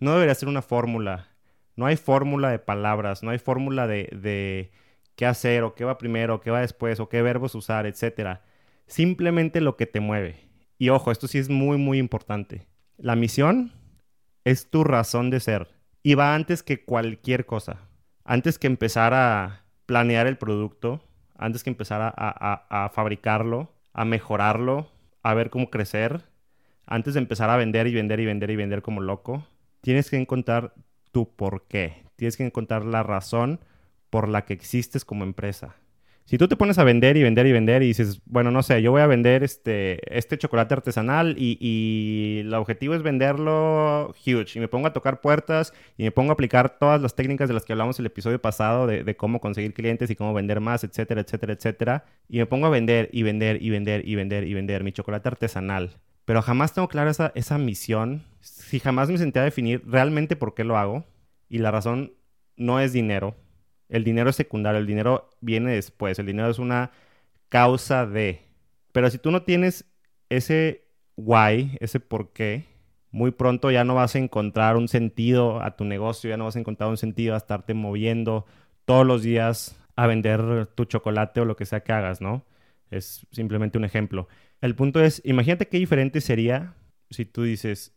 No 0.00 0.14
debería 0.14 0.34
ser 0.34 0.48
una 0.48 0.62
fórmula, 0.62 1.35
no 1.76 1.86
hay 1.86 1.96
fórmula 1.96 2.50
de 2.50 2.58
palabras, 2.58 3.22
no 3.22 3.30
hay 3.30 3.38
fórmula 3.38 3.86
de, 3.86 4.72
qué 5.14 5.26
hacer 5.26 5.62
o 5.62 5.74
qué 5.74 5.84
va 5.84 5.98
primero, 5.98 6.36
o 6.36 6.40
qué 6.40 6.50
va 6.50 6.60
después 6.60 7.00
o 7.00 7.08
qué 7.08 7.22
verbos 7.22 7.54
usar, 7.54 7.86
etc. 7.86 8.40
Simplemente 8.86 9.60
lo 9.60 9.76
que 9.76 9.86
te 9.86 10.00
mueve. 10.00 10.36
Y 10.78 10.88
ojo, 10.88 11.10
esto 11.10 11.28
sí 11.28 11.38
es 11.38 11.48
muy, 11.48 11.78
muy 11.78 11.98
importante. 11.98 12.66
La 12.98 13.16
misión 13.16 13.72
es 14.44 14.70
tu 14.70 14.84
razón 14.84 15.30
de 15.30 15.40
ser 15.40 15.68
y 16.02 16.14
va 16.14 16.34
antes 16.34 16.62
que 16.62 16.84
cualquier 16.84 17.46
cosa. 17.46 17.88
Antes 18.24 18.58
que 18.58 18.66
empezar 18.66 19.14
a 19.14 19.64
planear 19.86 20.26
el 20.26 20.36
producto, 20.36 21.02
antes 21.36 21.62
que 21.62 21.70
empezar 21.70 22.00
a, 22.02 22.12
a, 22.14 22.88
fabricarlo, 22.90 23.72
a 23.92 24.04
mejorarlo, 24.04 24.90
a 25.22 25.34
ver 25.34 25.50
cómo 25.50 25.70
crecer, 25.70 26.22
antes 26.86 27.14
de 27.14 27.20
empezar 27.20 27.50
a 27.50 27.56
vender 27.56 27.86
y 27.86 27.94
vender 27.94 28.20
y 28.20 28.26
vender 28.26 28.50
y 28.50 28.56
vender 28.56 28.82
como 28.82 29.00
loco, 29.00 29.46
tienes 29.80 30.10
que 30.10 30.16
encontrar 30.16 30.74
tu 31.16 31.34
por 31.34 31.62
qué. 31.66 32.04
Tienes 32.16 32.36
que 32.36 32.44
encontrar 32.44 32.84
la 32.84 33.02
razón 33.02 33.58
por 34.10 34.28
la 34.28 34.44
que 34.44 34.52
existes 34.52 35.06
como 35.06 35.24
empresa. 35.24 35.76
Si 36.26 36.36
tú 36.36 36.46
te 36.46 36.56
pones 36.56 36.76
a 36.76 36.84
vender 36.84 37.16
y 37.16 37.22
vender 37.22 37.46
y 37.46 37.52
vender 37.52 37.82
y 37.82 37.86
dices, 37.86 38.20
bueno, 38.26 38.50
no 38.50 38.62
sé, 38.62 38.82
yo 38.82 38.90
voy 38.90 39.00
a 39.00 39.06
vender 39.06 39.42
este, 39.42 39.98
este 40.14 40.36
chocolate 40.36 40.74
artesanal 40.74 41.34
y, 41.38 42.40
el 42.40 42.52
objetivo 42.52 42.94
es 42.94 43.02
venderlo 43.02 44.14
huge 44.26 44.58
y 44.58 44.60
me 44.60 44.68
pongo 44.68 44.88
a 44.88 44.92
tocar 44.92 45.22
puertas 45.22 45.72
y 45.96 46.02
me 46.02 46.10
pongo 46.10 46.32
a 46.32 46.34
aplicar 46.34 46.78
todas 46.78 47.00
las 47.00 47.14
técnicas 47.14 47.48
de 47.48 47.54
las 47.54 47.64
que 47.64 47.72
hablamos 47.72 47.98
el 47.98 48.04
episodio 48.04 48.38
pasado 48.38 48.86
de, 48.86 49.02
de 49.02 49.16
cómo 49.16 49.40
conseguir 49.40 49.72
clientes 49.72 50.10
y 50.10 50.16
cómo 50.16 50.34
vender 50.34 50.60
más, 50.60 50.84
etcétera, 50.84 51.22
etcétera, 51.22 51.54
etcétera, 51.54 52.04
y 52.28 52.36
me 52.36 52.44
pongo 52.44 52.66
a 52.66 52.70
vender 52.70 53.08
y 53.10 53.22
vender 53.22 53.62
y 53.62 53.70
vender 53.70 54.06
y 54.06 54.16
vender 54.16 54.46
y 54.46 54.52
vender 54.52 54.84
mi 54.84 54.92
chocolate 54.92 55.30
artesanal 55.30 55.92
pero 56.26 56.42
jamás 56.42 56.74
tengo 56.74 56.88
clara 56.88 57.10
esa, 57.10 57.32
esa 57.34 57.56
misión. 57.56 58.24
Si 58.40 58.80
jamás 58.80 59.08
me 59.08 59.16
senté 59.16 59.38
a 59.40 59.44
definir 59.44 59.82
realmente 59.86 60.36
por 60.36 60.54
qué 60.54 60.64
lo 60.64 60.76
hago, 60.76 61.06
y 61.48 61.58
la 61.58 61.70
razón 61.70 62.12
no 62.56 62.80
es 62.80 62.92
dinero, 62.92 63.36
el 63.88 64.04
dinero 64.04 64.30
es 64.30 64.36
secundario, 64.36 64.80
el 64.80 64.86
dinero 64.86 65.30
viene 65.40 65.72
después, 65.72 66.18
el 66.18 66.26
dinero 66.26 66.50
es 66.50 66.58
una 66.58 66.90
causa 67.48 68.06
de. 68.06 68.42
Pero 68.92 69.08
si 69.10 69.18
tú 69.18 69.30
no 69.30 69.42
tienes 69.42 69.86
ese 70.28 70.84
why, 71.16 71.78
ese 71.80 72.00
por 72.00 72.32
qué, 72.32 72.64
muy 73.12 73.30
pronto 73.30 73.70
ya 73.70 73.84
no 73.84 73.94
vas 73.94 74.16
a 74.16 74.18
encontrar 74.18 74.76
un 74.76 74.88
sentido 74.88 75.62
a 75.62 75.76
tu 75.76 75.84
negocio, 75.84 76.28
ya 76.28 76.36
no 76.36 76.44
vas 76.44 76.56
a 76.56 76.60
encontrar 76.60 76.90
un 76.90 76.96
sentido 76.96 77.34
a 77.34 77.38
estarte 77.38 77.72
moviendo 77.72 78.46
todos 78.84 79.06
los 79.06 79.22
días 79.22 79.78
a 79.94 80.06
vender 80.06 80.66
tu 80.74 80.84
chocolate 80.84 81.40
o 81.40 81.44
lo 81.44 81.56
que 81.56 81.66
sea 81.66 81.80
que 81.80 81.92
hagas, 81.92 82.20
¿no? 82.20 82.44
Es 82.90 83.26
simplemente 83.32 83.78
un 83.78 83.84
ejemplo. 83.84 84.28
El 84.66 84.74
punto 84.74 85.00
es, 85.00 85.22
imagínate 85.24 85.68
qué 85.68 85.78
diferente 85.78 86.20
sería 86.20 86.74
si 87.10 87.24
tú 87.24 87.44
dices, 87.44 87.94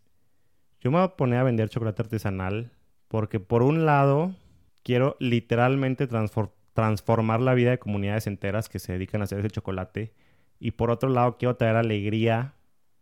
yo 0.80 0.92
me 0.92 0.98
voy 0.98 1.06
a 1.06 1.16
poner 1.16 1.40
a 1.40 1.44
vender 1.44 1.68
chocolate 1.68 2.04
artesanal 2.04 2.70
porque 3.08 3.40
por 3.40 3.64
un 3.64 3.88
lado 3.88 4.36
quiero 4.84 5.18
literalmente 5.20 6.08
transformar 6.08 7.42
la 7.42 7.56
vida 7.56 7.72
de 7.72 7.80
comunidades 7.80 8.28
enteras 8.28 8.70
que 8.70 8.78
se 8.78 8.94
dedican 8.94 9.22
a 9.22 9.24
hacer 9.24 9.40
ese 9.40 9.50
chocolate 9.50 10.14
y 10.60 10.70
por 10.70 10.92
otro 10.92 11.10
lado 11.10 11.40
quiero 11.40 11.56
traer 11.56 11.76
alegría 11.76 12.54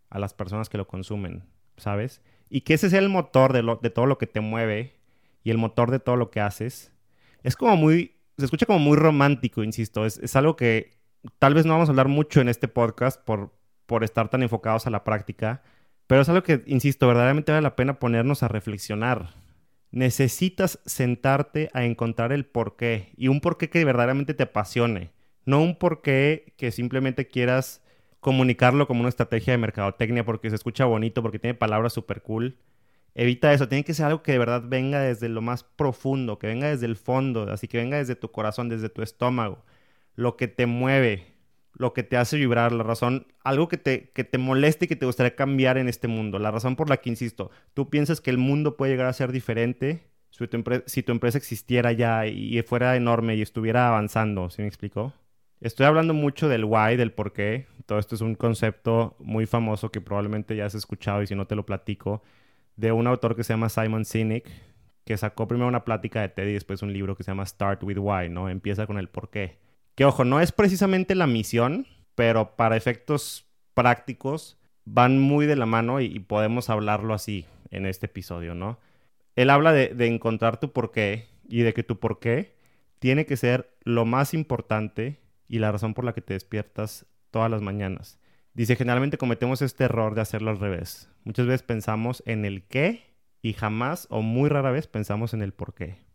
a 0.10 0.18
las 0.18 0.34
personas 0.34 0.70
que 0.70 0.78
lo 0.78 0.88
consumen, 0.88 1.44
¿sabes? 1.76 2.22
Y 2.50 2.62
que 2.62 2.76
ese 2.76 2.90
sea 2.90 3.00
el 3.00 3.10
motor 3.10 3.52
de, 3.52 3.90
todo 3.90 4.06
lo 4.06 4.18
que 4.18 4.28
te 4.28 4.40
mueve 4.40 4.94
y 5.44 5.50
el 5.50 5.58
motor 5.58 5.92
de 5.92 6.00
todo 6.00 6.16
lo 6.16 6.32
que 6.32 6.40
haces. 6.40 6.94
Es 7.44 7.58
como 7.58 7.76
muy, 7.76 8.16
se 8.38 8.46
escucha 8.46 8.66
como 8.66 8.80
muy 8.80 8.96
romántico, 8.96 9.62
insisto, 9.62 10.06
es 10.06 10.36
algo 10.38 10.56
que 10.56 10.97
tal 11.40 11.54
vez 11.54 11.66
no 11.66 11.74
vamos 11.74 11.90
a 11.90 11.92
hablar 11.92 12.08
mucho 12.08 12.42
en 12.42 12.50
este 12.50 12.68
podcast 12.68 13.22
por, 13.24 13.54
por 13.86 14.04
estar 14.04 14.30
tan 14.30 14.44
enfocados 14.44 14.88
a 14.88 14.90
la 14.90 15.04
práctica, 15.04 15.64
pero 16.08 16.22
es 16.22 16.30
algo 16.30 16.44
que, 16.44 16.64
insisto, 16.66 17.08
verdaderamente 17.08 17.52
vale 17.52 17.64
la 17.64 17.76
pena 17.76 18.00
ponernos 18.00 18.44
a 18.44 18.48
reflexionar. 18.48 19.36
Necesitas 19.92 20.80
sentarte 20.86 21.70
a 21.74 21.86
encontrar 21.86 22.32
el 22.32 22.46
porqué 22.46 23.14
y 23.18 23.30
un 23.30 23.42
porqué 23.42 23.70
que 23.70 23.84
verdaderamente 23.86 24.34
te 24.34 24.44
apasione, 24.44 25.12
no 25.46 25.62
un 25.62 25.78
porqué 25.78 26.54
que 26.58 26.72
simplemente 26.72 27.28
quieras 27.28 27.82
comunicarlo 28.20 28.88
como 28.88 29.02
una 29.02 29.10
estrategia 29.10 29.54
de 29.54 29.60
mercadotecnia 29.60 30.26
porque 30.26 30.50
se 30.50 30.56
escucha 30.56 30.86
bonito, 30.86 31.22
porque 31.22 31.40
tiene 31.40 31.54
palabras 31.54 31.94
súper 31.94 32.22
cool. 32.22 32.58
Evita 33.16 33.54
eso, 33.54 33.68
tiene 33.68 33.84
que 33.84 33.94
ser 33.94 34.08
algo 34.08 34.22
que 34.22 34.34
de 34.34 34.38
verdad 34.38 34.64
venga 34.66 35.00
desde 35.00 35.30
lo 35.30 35.42
más 35.42 35.64
profundo, 35.64 36.38
que 36.38 36.48
venga 36.48 36.68
desde 36.68 36.86
el 36.86 36.98
fondo, 36.98 37.50
así 37.52 37.68
que 37.68 37.78
venga 37.78 37.98
desde 37.98 38.16
tu 38.16 38.32
corazón, 38.32 38.70
desde 38.70 38.90
tu 38.90 39.02
estómago 39.02 39.64
lo 40.18 40.36
que 40.36 40.50
te 40.50 40.66
mueve, 40.66 41.28
lo 41.74 41.94
que 41.94 42.04
te 42.04 42.18
hace 42.18 42.36
vibrar, 42.36 42.74
la 42.74 42.84
razón, 42.84 43.28
algo 43.46 43.70
que 43.70 43.78
te, 43.78 44.10
que 44.10 44.26
te 44.26 44.38
moleste 44.38 44.84
y 44.84 44.88
que 44.90 44.98
te 44.98 45.06
gustaría 45.06 45.38
cambiar 45.38 45.78
en 45.78 45.88
este 45.88 46.10
mundo, 46.10 46.40
la 46.40 46.52
razón 46.52 46.76
por 46.76 46.90
la 46.90 46.98
que, 46.98 47.10
insisto, 47.10 47.52
tú 47.74 47.90
piensas 47.90 48.20
que 48.20 48.32
el 48.32 48.38
mundo 48.38 48.76
puede 48.76 48.92
llegar 48.92 49.08
a 49.08 49.14
ser 49.14 49.32
diferente 49.32 50.04
si 50.86 51.04
tu, 51.04 51.12
empresa 51.12 51.38
existiera 51.38 51.92
ya 51.94 52.28
y 52.28 52.62
fuera 52.62 52.96
enorme 52.96 53.36
y 53.36 53.42
estuviera 53.42 53.88
avanzando, 53.88 54.50
¿sí 54.50 54.62
me 54.62 54.68
explicó? 54.68 55.14
Estoy 55.62 55.88
hablando 55.88 56.14
mucho 56.14 56.48
del 56.48 56.66
why, 56.66 56.96
del 56.96 57.12
por 57.12 57.34
qué. 57.34 57.66
Todo 57.88 57.98
esto 57.98 58.14
es 58.14 58.22
un 58.22 58.36
concepto 58.36 59.16
muy 59.20 59.48
famoso 59.48 59.90
que 59.90 60.02
probablemente 60.02 60.56
ya 60.56 60.66
has 60.66 60.76
escuchado 60.76 61.24
y 61.24 61.28
si 61.28 61.34
no 61.34 61.48
te 61.48 61.56
lo 61.56 61.66
platico, 61.66 62.22
de 62.76 62.92
un 62.92 63.08
autor 63.08 63.36
que 63.36 63.44
se 63.44 63.54
llama 63.54 63.70
Simon 63.70 64.06
Sinek, 64.06 64.48
que 65.04 65.18
sacó 65.18 65.48
primero 65.48 65.68
una 65.68 65.84
plática 65.84 66.22
de 66.22 66.30
TED 66.30 66.50
y 66.50 66.54
después 66.54 66.84
un 66.84 66.94
libro 66.94 67.16
que 67.16 67.24
se 67.24 67.32
llama 67.32 67.46
Start 67.46 67.82
with 67.84 67.98
Why, 67.98 68.30
¿no? 68.30 68.50
Empieza 68.50 68.86
con 68.86 69.00
el 69.00 69.08
por 69.08 69.32
qué. 69.32 69.58
Que 69.98 70.06
ojo, 70.06 70.26
no 70.26 70.40
es 70.40 70.52
precisamente 70.52 71.16
la 71.16 71.26
misión, 71.26 71.88
pero 72.14 72.56
para 72.56 72.78
efectos 72.78 73.48
prácticos 73.74 74.60
van 74.86 75.20
muy 75.20 75.48
de 75.48 75.56
la 75.56 75.66
mano 75.66 76.02
y, 76.02 76.20
podemos 76.20 76.70
hablarlo 76.70 77.16
así 77.16 77.48
en 77.72 77.88
este 77.88 78.06
episodio, 78.06 78.54
¿no? 78.54 78.78
Él 79.36 79.50
habla 79.50 79.74
de, 79.74 79.96
encontrar 80.06 80.60
tu 80.60 80.72
por 80.72 80.92
qué 80.92 81.30
y 81.50 81.64
de 81.64 81.74
que 81.74 81.82
tu 81.82 82.00
por 82.00 82.20
qué 82.20 82.54
tiene 83.00 83.26
que 83.26 83.38
ser 83.38 83.76
lo 83.86 84.06
más 84.06 84.36
importante 84.36 85.20
y 85.48 85.58
la 85.58 85.72
razón 85.72 85.96
por 85.96 86.06
la 86.06 86.14
que 86.14 86.22
te 86.22 86.36
despiertas 86.36 87.08
todas 87.32 87.50
las 87.50 87.64
mañanas. 87.64 88.20
Dice, 88.54 88.76
generalmente 88.76 89.18
cometemos 89.18 89.64
este 89.64 89.86
error 89.86 90.14
de 90.14 90.22
hacerlo 90.22 90.52
al 90.52 90.60
revés. 90.60 91.10
Muchas 91.24 91.48
veces 91.48 91.64
pensamos 91.64 92.22
en 92.28 92.46
el 92.46 92.68
qué 92.68 93.16
y 93.42 93.54
jamás 93.54 94.06
o 94.12 94.22
muy 94.22 94.48
rara 94.48 94.70
vez 94.70 94.86
pensamos 94.86 95.34
en 95.34 95.42
el 95.42 95.54
por 95.54 95.74
qué. 95.74 96.07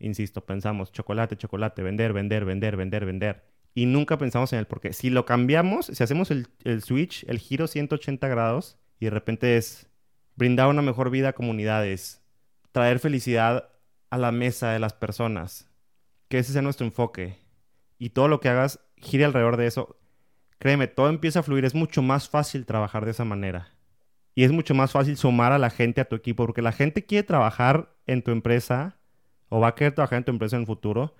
Insisto, 0.00 0.44
pensamos 0.46 0.90
chocolate, 0.92 1.36
chocolate, 1.36 1.82
vender, 1.82 2.12
vender, 2.12 2.44
vender, 2.44 2.76
vender, 2.76 3.04
vender. 3.04 3.44
Y 3.74 3.86
nunca 3.86 4.18
pensamos 4.18 4.52
en 4.52 4.58
el 4.58 4.66
por 4.66 4.80
qué. 4.80 4.92
Si 4.92 5.10
lo 5.10 5.26
cambiamos, 5.26 5.86
si 5.86 6.02
hacemos 6.02 6.30
el, 6.30 6.48
switch, 6.82 7.24
el 7.28 7.38
giro 7.38 7.66
180 7.66 8.26
grados, 8.26 8.78
y 8.98 9.04
de 9.04 9.10
repente 9.10 9.56
es 9.56 9.88
brindar 10.36 10.68
una 10.68 10.82
mejor 10.82 11.10
vida 11.10 11.28
a 11.28 11.32
comunidades, 11.34 12.22
traer 12.72 12.98
felicidad 12.98 13.68
a 14.08 14.18
la 14.18 14.32
mesa 14.32 14.72
de 14.72 14.80
las 14.80 14.94
personas, 14.94 15.68
que 16.28 16.38
ese 16.38 16.52
sea 16.52 16.62
nuestro 16.62 16.86
enfoque, 16.86 17.38
y 17.98 18.10
todo 18.10 18.26
lo 18.26 18.40
que 18.40 18.48
hagas 18.48 18.80
gire 18.96 19.26
alrededor 19.26 19.56
de 19.56 19.66
eso, 19.66 19.98
créeme, 20.58 20.88
todo 20.88 21.08
empieza 21.08 21.40
a 21.40 21.42
fluir, 21.42 21.64
es 21.64 21.74
mucho 21.74 22.00
más 22.00 22.28
fácil 22.28 22.64
trabajar 22.66 23.04
de 23.04 23.10
esa 23.12 23.24
manera. 23.24 23.68
Y 24.34 24.44
es 24.44 24.52
mucho 24.52 24.74
más 24.74 24.92
fácil 24.92 25.16
sumar 25.16 25.52
a 25.52 25.58
la 25.58 25.70
gente 25.70 26.00
a 26.00 26.08
tu 26.08 26.16
equipo, 26.16 26.46
porque 26.46 26.62
la 26.62 26.72
gente 26.72 27.04
quiere 27.04 27.26
trabajar 27.26 27.94
en 28.06 28.22
tu 28.22 28.30
empresa 28.30 28.99
o 29.50 29.60
va 29.60 29.68
a 29.68 29.74
querer 29.74 29.94
trabajar 29.94 30.18
en 30.18 30.24
tu 30.24 30.30
empresa 30.30 30.56
en 30.56 30.62
el 30.62 30.66
futuro, 30.66 31.14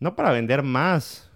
no 0.00 0.16
para 0.16 0.32
vender 0.32 0.64
más, 0.64 1.30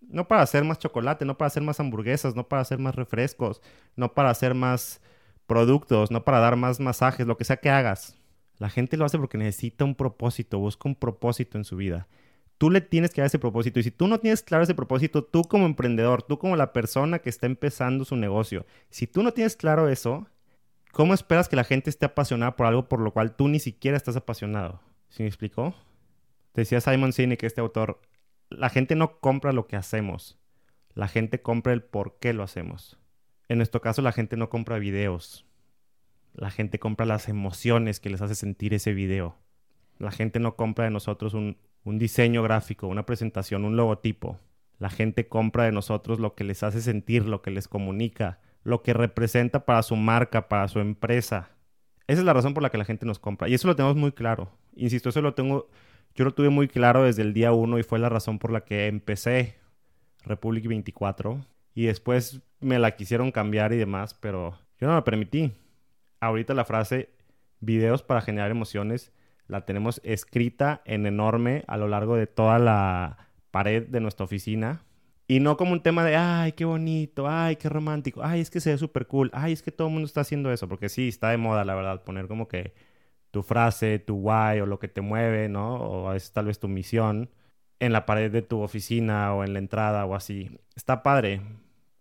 no 0.00 0.28
para 0.28 0.42
hacer 0.42 0.62
más 0.62 0.78
chocolate, 0.78 1.24
no 1.24 1.36
para 1.36 1.48
hacer 1.48 1.62
más 1.62 1.80
hamburguesas, 1.80 2.36
no 2.36 2.48
para 2.48 2.62
hacer 2.62 2.78
más 2.78 2.94
refrescos, 2.94 3.60
no 3.96 4.14
para 4.14 4.30
hacer 4.30 4.54
más 4.54 5.00
productos, 5.46 6.10
no 6.10 6.24
para 6.24 6.38
dar 6.38 6.56
más 6.56 6.78
masajes, 6.78 7.26
lo 7.26 7.36
que 7.36 7.44
sea 7.44 7.56
que 7.56 7.70
hagas. 7.70 8.16
La 8.58 8.70
gente 8.70 8.96
lo 8.96 9.04
hace 9.04 9.18
porque 9.18 9.38
necesita 9.38 9.84
un 9.84 9.94
propósito, 9.94 10.58
busca 10.58 10.88
un 10.88 10.94
propósito 10.94 11.58
en 11.58 11.64
su 11.64 11.76
vida. 11.76 12.06
Tú 12.58 12.70
le 12.70 12.80
tienes 12.80 13.12
que 13.12 13.20
dar 13.20 13.26
ese 13.26 13.38
propósito 13.38 13.80
y 13.80 13.82
si 13.82 13.90
tú 13.90 14.06
no 14.06 14.18
tienes 14.18 14.42
claro 14.42 14.64
ese 14.64 14.74
propósito, 14.74 15.22
tú 15.24 15.42
como 15.42 15.66
emprendedor, 15.66 16.22
tú 16.22 16.38
como 16.38 16.56
la 16.56 16.72
persona 16.72 17.18
que 17.18 17.28
está 17.28 17.46
empezando 17.46 18.06
su 18.06 18.16
negocio, 18.16 18.64
si 18.88 19.06
tú 19.06 19.22
no 19.22 19.32
tienes 19.32 19.56
claro 19.56 19.90
eso, 19.90 20.26
¿cómo 20.92 21.12
esperas 21.12 21.48
que 21.48 21.56
la 21.56 21.64
gente 21.64 21.90
esté 21.90 22.06
apasionada 22.06 22.56
por 22.56 22.66
algo 22.66 22.88
por 22.88 23.00
lo 23.00 23.12
cual 23.12 23.36
tú 23.36 23.48
ni 23.48 23.58
siquiera 23.58 23.98
estás 23.98 24.16
apasionado? 24.16 24.80
¿Sí 25.16 25.22
me 25.22 25.28
explicó? 25.30 25.74
Decía 26.52 26.82
Simon 26.82 27.14
Sinek, 27.14 27.42
este 27.42 27.62
autor, 27.62 28.02
la 28.50 28.68
gente 28.68 28.96
no 28.96 29.18
compra 29.18 29.54
lo 29.54 29.66
que 29.66 29.76
hacemos, 29.76 30.38
la 30.92 31.08
gente 31.08 31.40
compra 31.40 31.72
el 31.72 31.82
por 31.82 32.18
qué 32.18 32.34
lo 32.34 32.42
hacemos. 32.42 32.98
En 33.48 33.56
nuestro 33.56 33.80
caso, 33.80 34.02
la 34.02 34.12
gente 34.12 34.36
no 34.36 34.50
compra 34.50 34.78
videos, 34.78 35.46
la 36.34 36.50
gente 36.50 36.78
compra 36.78 37.06
las 37.06 37.30
emociones 37.30 37.98
que 37.98 38.10
les 38.10 38.20
hace 38.20 38.34
sentir 38.34 38.74
ese 38.74 38.92
video. 38.92 39.38
La 39.96 40.10
gente 40.10 40.38
no 40.38 40.54
compra 40.54 40.84
de 40.84 40.90
nosotros 40.90 41.32
un, 41.32 41.56
un 41.82 41.98
diseño 41.98 42.42
gráfico, 42.42 42.86
una 42.86 43.06
presentación, 43.06 43.64
un 43.64 43.74
logotipo. 43.74 44.38
La 44.78 44.90
gente 44.90 45.28
compra 45.28 45.64
de 45.64 45.72
nosotros 45.72 46.20
lo 46.20 46.34
que 46.34 46.44
les 46.44 46.62
hace 46.62 46.82
sentir, 46.82 47.24
lo 47.24 47.40
que 47.40 47.50
les 47.50 47.68
comunica, 47.68 48.38
lo 48.64 48.82
que 48.82 48.92
representa 48.92 49.64
para 49.64 49.82
su 49.82 49.96
marca, 49.96 50.50
para 50.50 50.68
su 50.68 50.78
empresa. 50.78 51.52
Esa 52.06 52.20
es 52.20 52.26
la 52.26 52.34
razón 52.34 52.52
por 52.52 52.62
la 52.62 52.68
que 52.68 52.76
la 52.76 52.84
gente 52.84 53.06
nos 53.06 53.18
compra. 53.18 53.48
Y 53.48 53.54
eso 53.54 53.66
lo 53.66 53.76
tenemos 53.76 53.96
muy 53.96 54.12
claro. 54.12 54.52
Insisto, 54.76 55.08
eso 55.08 55.22
lo 55.22 55.34
tengo, 55.34 55.68
yo 56.14 56.24
lo 56.24 56.34
tuve 56.34 56.50
muy 56.50 56.68
claro 56.68 57.04
desde 57.04 57.22
el 57.22 57.32
día 57.32 57.52
uno 57.52 57.78
y 57.78 57.82
fue 57.82 57.98
la 57.98 58.08
razón 58.08 58.38
por 58.38 58.52
la 58.52 58.62
que 58.62 58.86
empecé 58.86 59.56
Republic 60.24 60.66
24. 60.66 61.44
Y 61.74 61.86
después 61.86 62.40
me 62.60 62.78
la 62.78 62.96
quisieron 62.96 63.32
cambiar 63.32 63.72
y 63.72 63.76
demás, 63.76 64.14
pero 64.14 64.58
yo 64.80 64.86
no 64.86 64.94
la 64.94 65.04
permití. 65.04 65.52
Ahorita 66.20 66.54
la 66.54 66.64
frase 66.64 67.10
videos 67.60 68.02
para 68.02 68.22
generar 68.22 68.50
emociones 68.50 69.12
la 69.48 69.64
tenemos 69.64 70.00
escrita 70.04 70.82
en 70.84 71.06
enorme 71.06 71.64
a 71.68 71.76
lo 71.76 71.88
largo 71.88 72.16
de 72.16 72.26
toda 72.26 72.58
la 72.58 73.18
pared 73.50 73.86
de 73.86 74.00
nuestra 74.00 74.24
oficina 74.24 74.82
y 75.28 75.40
no 75.40 75.56
como 75.56 75.72
un 75.72 75.82
tema 75.82 76.04
de, 76.04 76.16
ay, 76.16 76.52
qué 76.52 76.64
bonito, 76.64 77.28
ay, 77.28 77.56
qué 77.56 77.68
romántico, 77.68 78.22
ay, 78.22 78.40
es 78.40 78.50
que 78.50 78.60
se 78.60 78.70
ve 78.70 78.78
súper 78.78 79.06
cool, 79.06 79.30
ay, 79.32 79.52
es 79.52 79.62
que 79.62 79.72
todo 79.72 79.88
el 79.88 79.92
mundo 79.92 80.06
está 80.06 80.20
haciendo 80.20 80.52
eso, 80.52 80.68
porque 80.68 80.88
sí, 80.88 81.08
está 81.08 81.30
de 81.30 81.36
moda, 81.36 81.64
la 81.64 81.74
verdad, 81.74 82.04
poner 82.04 82.28
como 82.28 82.46
que 82.46 82.74
tu 83.36 83.42
frase, 83.42 83.98
tu 83.98 84.14
why 84.16 84.60
o 84.62 84.66
lo 84.66 84.78
que 84.78 84.88
te 84.88 85.02
mueve, 85.02 85.50
¿no? 85.50 85.74
O 85.76 86.14
es 86.14 86.32
tal 86.32 86.46
vez 86.46 86.58
tu 86.58 86.68
misión 86.68 87.28
en 87.80 87.92
la 87.92 88.06
pared 88.06 88.32
de 88.32 88.40
tu 88.40 88.62
oficina 88.62 89.34
o 89.34 89.44
en 89.44 89.52
la 89.52 89.58
entrada 89.58 90.06
o 90.06 90.14
así. 90.14 90.58
Está 90.74 91.02
padre, 91.02 91.42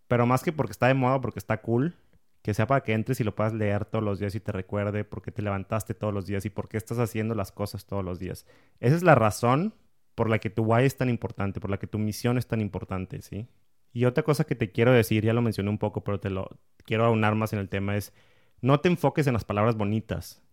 pero 0.08 0.26
más 0.26 0.44
que 0.44 0.54
porque 0.54 0.72
está 0.72 0.88
de 0.88 0.94
moda, 0.94 1.20
porque 1.20 1.40
está 1.40 1.62
cool, 1.62 1.94
que 2.42 2.54
sea 2.54 2.68
para 2.68 2.84
que 2.84 2.94
entres 2.94 3.20
y 3.20 3.26
lo 3.26 3.36
puedas 3.36 3.54
leer 3.54 3.84
todos 3.84 4.02
los 4.02 4.18
días 4.18 4.34
y 4.36 4.40
te 4.40 4.54
recuerde 4.54 5.04
por 5.04 5.22
qué 5.22 5.30
te 5.34 5.42
levantaste 5.42 5.94
todos 5.94 6.14
los 6.14 6.26
días 6.26 6.46
y 6.46 6.50
por 6.50 6.70
qué 6.70 6.78
estás 6.78 7.00
haciendo 7.00 7.36
las 7.36 7.52
cosas 7.52 7.86
todos 7.86 8.06
los 8.06 8.18
días. 8.18 8.46
Esa 8.80 8.96
es 8.96 9.04
la 9.04 9.16
razón 9.16 9.74
por 10.16 10.30
la 10.30 10.40
que 10.40 10.50
tu 10.50 10.64
why 10.64 10.86
es 10.86 10.96
tan 10.96 11.10
importante, 11.10 11.60
por 11.60 11.70
la 11.70 11.80
que 11.80 11.88
tu 11.88 12.00
misión 12.00 12.38
es 12.38 12.48
tan 12.48 12.62
importante, 12.62 13.22
¿sí? 13.22 13.50
Y 13.92 14.06
otra 14.06 14.24
cosa 14.24 14.46
que 14.46 14.56
te 14.56 14.72
quiero 14.72 14.94
decir, 14.94 15.26
ya 15.26 15.34
lo 15.34 15.42
mencioné 15.42 15.70
un 15.70 15.80
poco, 15.80 16.02
pero 16.02 16.18
te 16.18 16.30
lo 16.30 16.48
quiero 16.86 17.04
aunar 17.04 17.36
más 17.36 17.52
en 17.52 17.60
el 17.60 17.68
tema, 17.68 17.98
es 17.98 18.14
no 18.62 18.80
te 18.80 18.88
enfoques 18.88 19.28
en 19.28 19.34
las 19.34 19.44
palabras 19.44 19.76
bonitas. 19.76 20.45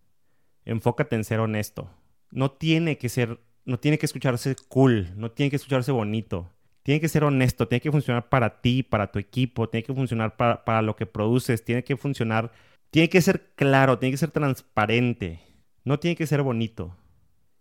Enfócate 0.65 1.17
en 1.17 1.25
ser 1.25 1.41
honesto. 1.41 1.91
No 2.31 2.51
tiene 2.53 2.99
que 2.99 3.09
ser, 3.09 3.41
no 3.65 3.79
tiene 3.79 3.99
que 3.99 4.07
escucharse 4.07 4.57
cool, 4.69 5.11
no 5.17 5.31
tiene 5.31 5.51
que 5.51 5.57
escucharse 5.57 5.93
bonito. 5.93 6.51
Tiene 6.83 7.01
que 7.01 7.09
ser 7.09 7.25
honesto, 7.25 7.69
tiene 7.69 7.81
que 7.81 7.93
funcionar 7.93 8.29
para 8.29 8.61
ti, 8.61 8.83
para 8.83 9.13
tu 9.13 9.19
equipo, 9.19 9.69
tiene 9.69 9.85
que 9.85 9.95
funcionar 9.95 10.37
para, 10.37 10.65
para 10.65 10.83
lo 10.83 10.97
que 10.97 11.07
produces, 11.07 11.65
tiene 11.65 11.85
que 11.85 11.97
funcionar, 11.97 12.51
tiene 12.91 13.09
que 13.09 13.21
ser 13.21 13.53
claro, 13.55 13.99
tiene 13.99 14.13
que 14.13 14.19
ser 14.19 14.33
transparente, 14.33 15.41
no 15.85 16.01
tiene 16.01 16.17
que 16.17 16.27
ser 16.27 16.43
bonito. 16.43 16.97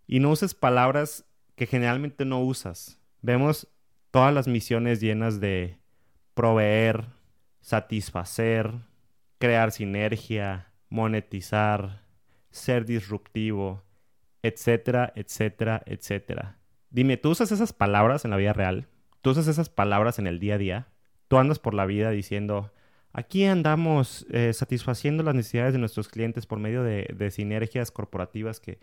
Y 0.08 0.18
no 0.18 0.30
uses 0.30 0.54
palabras 0.54 1.24
que 1.54 1.66
generalmente 1.66 2.24
no 2.24 2.40
usas. 2.40 2.98
Vemos 3.20 3.68
todas 4.10 4.34
las 4.34 4.48
misiones 4.48 5.00
llenas 5.00 5.40
de 5.40 5.78
proveer, 6.34 7.06
satisfacer, 7.60 8.72
crear 9.38 9.72
sinergia, 9.72 10.72
monetizar, 10.88 12.01
ser 12.52 12.84
disruptivo, 12.84 13.82
etcétera, 14.42 15.12
etcétera, 15.16 15.82
etcétera. 15.86 16.58
Dime, 16.90 17.16
¿tú 17.16 17.30
usas 17.30 17.50
esas 17.50 17.72
palabras 17.72 18.24
en 18.24 18.30
la 18.30 18.36
vida 18.36 18.52
real? 18.52 18.86
¿Tú 19.22 19.30
usas 19.30 19.48
esas 19.48 19.68
palabras 19.68 20.18
en 20.18 20.26
el 20.26 20.38
día 20.38 20.54
a 20.54 20.58
día? 20.58 20.88
¿Tú 21.28 21.38
andas 21.38 21.58
por 21.58 21.74
la 21.74 21.86
vida 21.86 22.10
diciendo, 22.10 22.72
aquí 23.12 23.44
andamos 23.44 24.26
eh, 24.30 24.52
satisfaciendo 24.52 25.22
las 25.22 25.34
necesidades 25.34 25.72
de 25.72 25.78
nuestros 25.78 26.08
clientes 26.08 26.46
por 26.46 26.58
medio 26.58 26.82
de, 26.82 27.08
de 27.16 27.30
sinergias 27.30 27.90
corporativas 27.90 28.60
que... 28.60 28.78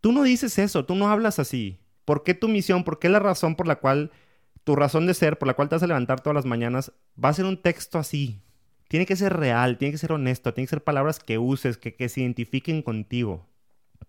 Tú 0.00 0.12
no 0.12 0.22
dices 0.22 0.58
eso, 0.58 0.86
tú 0.86 0.94
no 0.94 1.10
hablas 1.10 1.38
así. 1.38 1.80
¿Por 2.04 2.22
qué 2.22 2.32
tu 2.32 2.48
misión, 2.48 2.84
por 2.84 2.98
qué 2.98 3.08
la 3.08 3.18
razón 3.18 3.54
por 3.56 3.66
la 3.66 3.76
cual, 3.76 4.12
tu 4.64 4.76
razón 4.76 5.06
de 5.06 5.14
ser, 5.14 5.38
por 5.38 5.46
la 5.46 5.54
cual 5.54 5.68
te 5.68 5.74
vas 5.74 5.82
a 5.82 5.86
levantar 5.86 6.20
todas 6.20 6.34
las 6.34 6.46
mañanas, 6.46 6.92
va 7.22 7.28
a 7.28 7.34
ser 7.34 7.44
un 7.44 7.60
texto 7.60 7.98
así? 7.98 8.40
Tiene 8.90 9.06
que 9.06 9.14
ser 9.14 9.34
real, 9.34 9.78
tiene 9.78 9.92
que 9.92 9.98
ser 9.98 10.10
honesto, 10.10 10.52
tiene 10.52 10.66
que 10.66 10.70
ser 10.70 10.82
palabras 10.82 11.20
que 11.20 11.38
uses, 11.38 11.78
que, 11.78 12.08
se 12.08 12.22
identifiquen 12.22 12.82
contigo. 12.82 13.46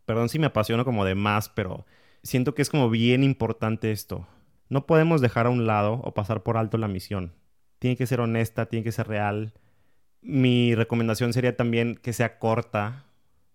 Perdón 0.05 0.27
si 0.27 0.39
me 0.39 0.47
apasiono 0.47 0.85
como 0.85 1.05
de 1.05 1.13
más, 1.13 1.49
pero 1.49 1.85
siento 2.23 2.55
que 2.55 2.63
es 2.63 2.71
como 2.71 2.89
bien 2.89 3.23
importante 3.23 3.91
esto. 3.91 4.27
No 4.69 4.87
podemos 4.87 5.21
dejar 5.21 5.45
a 5.45 5.51
un 5.51 5.67
lado 5.67 6.01
o 6.03 6.15
pasar 6.15 6.41
por 6.41 6.57
alto 6.57 6.79
la 6.79 6.87
misión. 6.87 7.31
Tiene 7.77 7.95
que 7.95 8.07
ser 8.07 8.21
honesta, 8.21 8.65
tiene 8.65 8.83
que 8.83 8.91
ser 8.91 9.07
real. 9.07 9.53
Mi 10.23 10.73
recomendación 10.73 11.31
sería 11.31 11.55
también 11.55 11.95
que 12.01 12.11
sea 12.11 12.39
corta, 12.39 13.05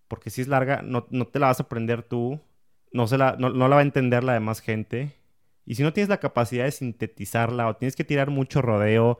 porque 0.07 0.29
si 0.29 0.39
es 0.39 0.47
larga, 0.47 0.81
no, 0.81 1.07
no 1.09 1.27
te 1.27 1.39
la 1.39 1.47
vas 1.47 1.59
a 1.59 1.63
aprender 1.63 2.03
tú, 2.03 2.39
no, 2.93 3.05
se 3.05 3.17
la, 3.17 3.35
no, 3.37 3.49
la 3.49 3.67
va 3.67 3.79
a 3.79 3.81
entender 3.81 4.23
la 4.23 4.31
demás 4.31 4.61
gente. 4.61 5.11
Y 5.65 5.75
si 5.75 5.83
no 5.83 5.91
tienes 5.91 6.07
la 6.07 6.21
capacidad 6.21 6.63
de 6.63 6.71
sintetizarla 6.71 7.67
o 7.67 7.75
tienes 7.75 7.97
que 7.97 8.05
tirar 8.05 8.29
mucho 8.29 8.61
rodeo 8.61 9.19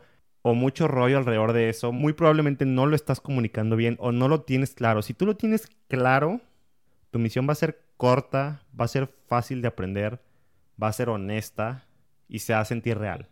o 0.50 0.54
mucho 0.54 0.88
rollo 0.88 1.18
alrededor 1.18 1.52
de 1.52 1.68
eso, 1.68 1.92
muy 1.92 2.14
probablemente 2.14 2.66
no 2.66 2.86
lo 2.86 2.96
estás 2.96 3.20
comunicando 3.20 3.76
bien 3.76 3.98
o 4.00 4.14
no 4.14 4.30
lo 4.30 4.44
tienes 4.44 4.76
claro. 4.76 5.02
Si 5.02 5.14
tú 5.14 5.26
lo 5.26 5.36
tienes 5.36 5.68
claro, 5.90 6.40
tu 7.12 7.20
misión 7.20 7.46
va 7.50 7.52
a 7.52 7.56
ser 7.56 7.84
corta, 7.98 8.64
va 8.80 8.86
a 8.86 8.88
ser 8.88 9.14
fácil 9.28 9.62
de 9.62 9.68
aprender, 9.68 10.22
va 10.82 10.88
a 10.88 10.94
ser 10.94 11.10
honesta 11.10 11.86
y 12.30 12.40
se 12.40 12.54
va 12.54 12.62
a 12.62 12.66
sentir 12.66 12.98
real. 12.98 13.28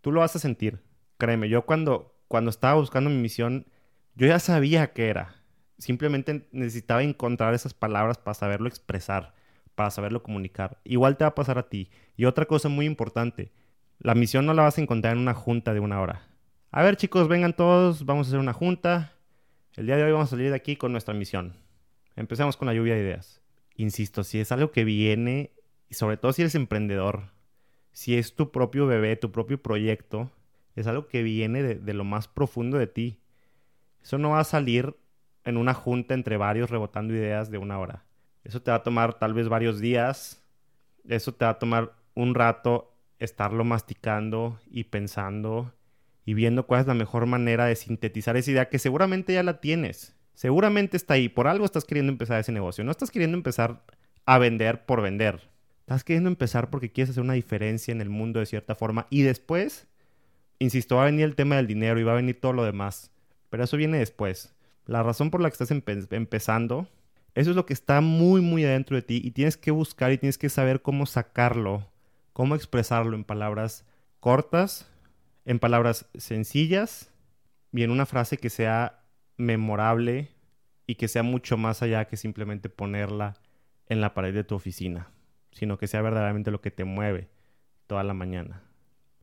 Tú 0.00 0.12
lo 0.12 0.20
vas 0.20 0.36
a 0.36 0.38
sentir. 0.38 0.80
Créeme, 1.18 1.48
yo 1.48 1.66
cuando, 1.66 2.14
cuando 2.28 2.50
estaba 2.50 2.74
buscando 2.74 3.10
mi 3.10 3.16
misión, 3.16 3.66
yo 4.14 4.28
ya 4.28 4.38
sabía 4.38 4.92
qué 4.92 5.08
era. 5.08 5.42
Simplemente 5.76 6.46
necesitaba 6.52 7.02
encontrar 7.02 7.52
esas 7.52 7.74
palabras 7.74 8.16
para 8.16 8.34
saberlo 8.34 8.68
expresar, 8.68 9.34
para 9.74 9.90
saberlo 9.90 10.22
comunicar. 10.22 10.78
Igual 10.84 11.16
te 11.16 11.24
va 11.24 11.30
a 11.30 11.34
pasar 11.34 11.58
a 11.58 11.68
ti. 11.68 11.90
Y 12.16 12.26
otra 12.26 12.46
cosa 12.46 12.68
muy 12.68 12.86
importante, 12.86 13.50
la 13.98 14.14
misión 14.14 14.46
no 14.46 14.54
la 14.54 14.62
vas 14.62 14.78
a 14.78 14.82
encontrar 14.82 15.14
en 15.14 15.18
una 15.18 15.34
junta 15.34 15.74
de 15.74 15.80
una 15.80 16.00
hora. 16.00 16.29
A 16.72 16.84
ver 16.84 16.96
chicos, 16.96 17.26
vengan 17.26 17.52
todos, 17.52 18.06
vamos 18.06 18.26
a 18.26 18.30
hacer 18.30 18.38
una 18.38 18.52
junta. 18.52 19.12
El 19.74 19.86
día 19.86 19.96
de 19.96 20.04
hoy 20.04 20.12
vamos 20.12 20.28
a 20.28 20.30
salir 20.30 20.50
de 20.50 20.56
aquí 20.56 20.76
con 20.76 20.92
nuestra 20.92 21.12
misión. 21.12 21.56
Empecemos 22.14 22.56
con 22.56 22.66
la 22.66 22.74
lluvia 22.74 22.94
de 22.94 23.00
ideas. 23.00 23.42
Insisto, 23.74 24.22
si 24.22 24.38
es 24.38 24.52
algo 24.52 24.70
que 24.70 24.84
viene, 24.84 25.50
y 25.88 25.94
sobre 25.94 26.16
todo 26.16 26.32
si 26.32 26.42
eres 26.42 26.54
emprendedor, 26.54 27.32
si 27.90 28.16
es 28.16 28.36
tu 28.36 28.52
propio 28.52 28.86
bebé, 28.86 29.16
tu 29.16 29.32
propio 29.32 29.60
proyecto, 29.60 30.30
es 30.76 30.86
algo 30.86 31.08
que 31.08 31.24
viene 31.24 31.64
de, 31.64 31.74
de 31.74 31.92
lo 31.92 32.04
más 32.04 32.28
profundo 32.28 32.78
de 32.78 32.86
ti. 32.86 33.18
Eso 34.00 34.18
no 34.18 34.30
va 34.30 34.38
a 34.38 34.44
salir 34.44 34.96
en 35.44 35.56
una 35.56 35.74
junta 35.74 36.14
entre 36.14 36.36
varios 36.36 36.70
rebotando 36.70 37.14
ideas 37.14 37.50
de 37.50 37.58
una 37.58 37.80
hora. 37.80 38.04
Eso 38.44 38.62
te 38.62 38.70
va 38.70 38.76
a 38.76 38.82
tomar 38.84 39.18
tal 39.18 39.34
vez 39.34 39.48
varios 39.48 39.80
días. 39.80 40.44
Eso 41.08 41.34
te 41.34 41.46
va 41.46 41.50
a 41.50 41.58
tomar 41.58 41.94
un 42.14 42.36
rato 42.36 42.94
estarlo 43.18 43.64
masticando 43.64 44.60
y 44.70 44.84
pensando 44.84 45.74
y 46.24 46.34
viendo 46.34 46.66
cuál 46.66 46.82
es 46.82 46.86
la 46.86 46.94
mejor 46.94 47.26
manera 47.26 47.66
de 47.66 47.76
sintetizar 47.76 48.36
esa 48.36 48.50
idea 48.50 48.68
que 48.68 48.78
seguramente 48.78 49.32
ya 49.32 49.42
la 49.42 49.60
tienes. 49.60 50.14
Seguramente 50.34 50.96
está 50.96 51.14
ahí. 51.14 51.28
Por 51.28 51.48
algo 51.48 51.64
estás 51.64 51.84
queriendo 51.84 52.12
empezar 52.12 52.40
ese 52.40 52.52
negocio. 52.52 52.84
No 52.84 52.90
estás 52.90 53.10
queriendo 53.10 53.36
empezar 53.36 53.84
a 54.24 54.38
vender 54.38 54.86
por 54.86 55.02
vender. 55.02 55.50
Estás 55.80 56.04
queriendo 56.04 56.28
empezar 56.28 56.70
porque 56.70 56.92
quieres 56.92 57.10
hacer 57.10 57.22
una 57.22 57.34
diferencia 57.34 57.92
en 57.92 58.00
el 58.00 58.10
mundo 58.10 58.40
de 58.40 58.46
cierta 58.46 58.74
forma. 58.74 59.06
Y 59.10 59.22
después, 59.22 59.88
insisto, 60.58 60.96
va 60.96 61.02
a 61.02 61.06
venir 61.06 61.24
el 61.24 61.34
tema 61.34 61.56
del 61.56 61.66
dinero 61.66 61.98
y 61.98 62.04
va 62.04 62.12
a 62.12 62.16
venir 62.16 62.40
todo 62.40 62.52
lo 62.52 62.64
demás. 62.64 63.10
Pero 63.48 63.64
eso 63.64 63.76
viene 63.76 63.98
después. 63.98 64.54
La 64.86 65.02
razón 65.02 65.30
por 65.30 65.40
la 65.40 65.50
que 65.50 65.62
estás 65.62 65.70
empezando, 65.70 66.88
eso 67.34 67.50
es 67.50 67.56
lo 67.56 67.66
que 67.66 67.72
está 67.72 68.00
muy, 68.00 68.40
muy 68.40 68.64
adentro 68.64 68.96
de 68.96 69.02
ti. 69.02 69.20
Y 69.22 69.32
tienes 69.32 69.56
que 69.56 69.72
buscar 69.72 70.12
y 70.12 70.18
tienes 70.18 70.38
que 70.38 70.48
saber 70.48 70.80
cómo 70.80 71.06
sacarlo, 71.06 71.88
cómo 72.32 72.54
expresarlo 72.54 73.16
en 73.16 73.24
palabras 73.24 73.84
cortas, 74.20 74.89
en 75.50 75.58
palabras 75.58 76.08
sencillas 76.14 77.10
y 77.72 77.82
en 77.82 77.90
una 77.90 78.06
frase 78.06 78.36
que 78.36 78.50
sea 78.50 79.02
memorable 79.36 80.28
y 80.86 80.94
que 80.94 81.08
sea 81.08 81.24
mucho 81.24 81.56
más 81.56 81.82
allá 81.82 82.04
que 82.04 82.16
simplemente 82.16 82.68
ponerla 82.68 83.34
en 83.88 84.00
la 84.00 84.14
pared 84.14 84.32
de 84.32 84.44
tu 84.44 84.54
oficina, 84.54 85.10
sino 85.50 85.76
que 85.76 85.88
sea 85.88 86.02
verdaderamente 86.02 86.52
lo 86.52 86.60
que 86.60 86.70
te 86.70 86.84
mueve 86.84 87.30
toda 87.88 88.04
la 88.04 88.14
mañana. 88.14 88.62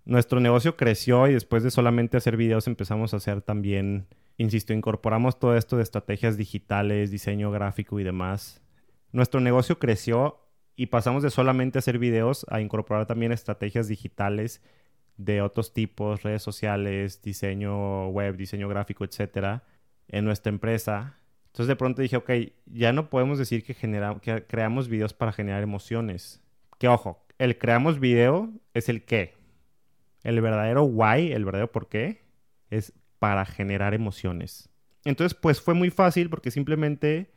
Nuestro 0.03 0.41
negocio 0.41 0.75
creció 0.75 1.29
y 1.29 1.34
después 1.34 1.63
de 1.63 1.72
solamente 1.72 2.17
hacer 2.17 2.36
videos 2.36 2.67
empezamos 2.67 3.13
a 3.13 3.17
hacer 3.17 3.41
también, 3.41 4.07
insisto, 4.36 4.74
incorporamos 4.74 5.39
todo 5.39 5.55
esto 5.55 5.77
de 5.77 5.84
estrategias 5.84 6.36
digitales, 6.36 7.10
diseño 7.10 7.51
gráfico 7.51 8.01
y 8.01 8.03
demás. 8.03 8.62
Nuestro 9.13 9.39
negocio 9.39 9.79
creció 9.79 10.41
y 10.75 10.88
pasamos 10.88 11.24
de 11.24 11.29
solamente 11.29 11.79
hacer 11.79 12.00
videos 12.00 12.46
a 12.50 12.60
incorporar 12.60 13.05
también 13.05 13.31
estrategias 13.31 13.88
digitales 13.88 14.62
de 15.17 15.41
otros 15.41 15.74
tipos, 15.74 16.24
redes 16.24 16.43
sociales, 16.43 17.21
diseño 17.21 18.09
web, 18.09 18.38
diseño 18.38 18.69
gráfico, 18.69 19.03
etcétera, 19.03 19.63
en 20.07 20.25
nuestra 20.25 20.51
empresa. 20.51 21.17
Entonces 21.47 21.67
de 21.67 21.75
pronto 21.75 22.01
dije, 22.01 22.17
ok, 22.17 22.29
ya 22.67 22.93
no 22.93 23.09
podemos 23.09 23.39
decir 23.39 23.63
que, 23.63 23.74
que 23.74 24.45
creamos 24.47 24.88
videos 24.88 25.13
para 25.13 25.33
generar 25.33 25.63
emociones. 25.63 26.41
Que 26.77 26.88
ojo, 26.88 27.25
el 27.39 27.57
creamos 27.57 28.00
video 28.00 28.51
es 28.74 28.89
el 28.89 29.03
qué. 29.05 29.36
El 30.24 30.39
verdadero 30.41 30.83
why, 30.83 31.31
el 31.31 31.45
verdadero 31.45 31.71
por 31.71 31.89
qué, 31.89 32.21
es 32.69 32.93
para 33.19 33.45
generar 33.45 33.93
emociones. 33.93 34.69
Entonces, 35.03 35.33
pues 35.33 35.62
fue 35.62 35.74
muy 35.74 35.89
fácil 35.89 36.29
porque 36.29 36.51
simplemente 36.51 37.31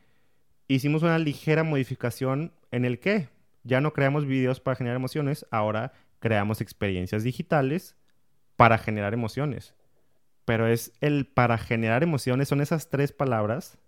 hicimos 0.68 1.02
una 1.02 1.18
ligera 1.18 1.62
modificación 1.62 2.52
en 2.70 2.84
el 2.84 2.98
qué. 2.98 3.28
Ya 3.62 3.80
no 3.80 3.92
creamos 3.92 4.26
videos 4.26 4.60
para 4.60 4.76
generar 4.76 4.96
emociones, 4.96 5.46
ahora 5.50 5.92
creamos 6.20 6.60
experiencias 6.60 7.24
digitales 7.24 7.96
para 8.56 8.78
generar 8.78 9.14
emociones. 9.14 9.74
Pero 10.44 10.66
es 10.66 10.92
el 11.00 11.26
para 11.26 11.58
generar 11.58 12.02
emociones, 12.02 12.48
son 12.48 12.60
esas 12.60 12.88
tres 12.88 13.12
palabras. 13.12 13.78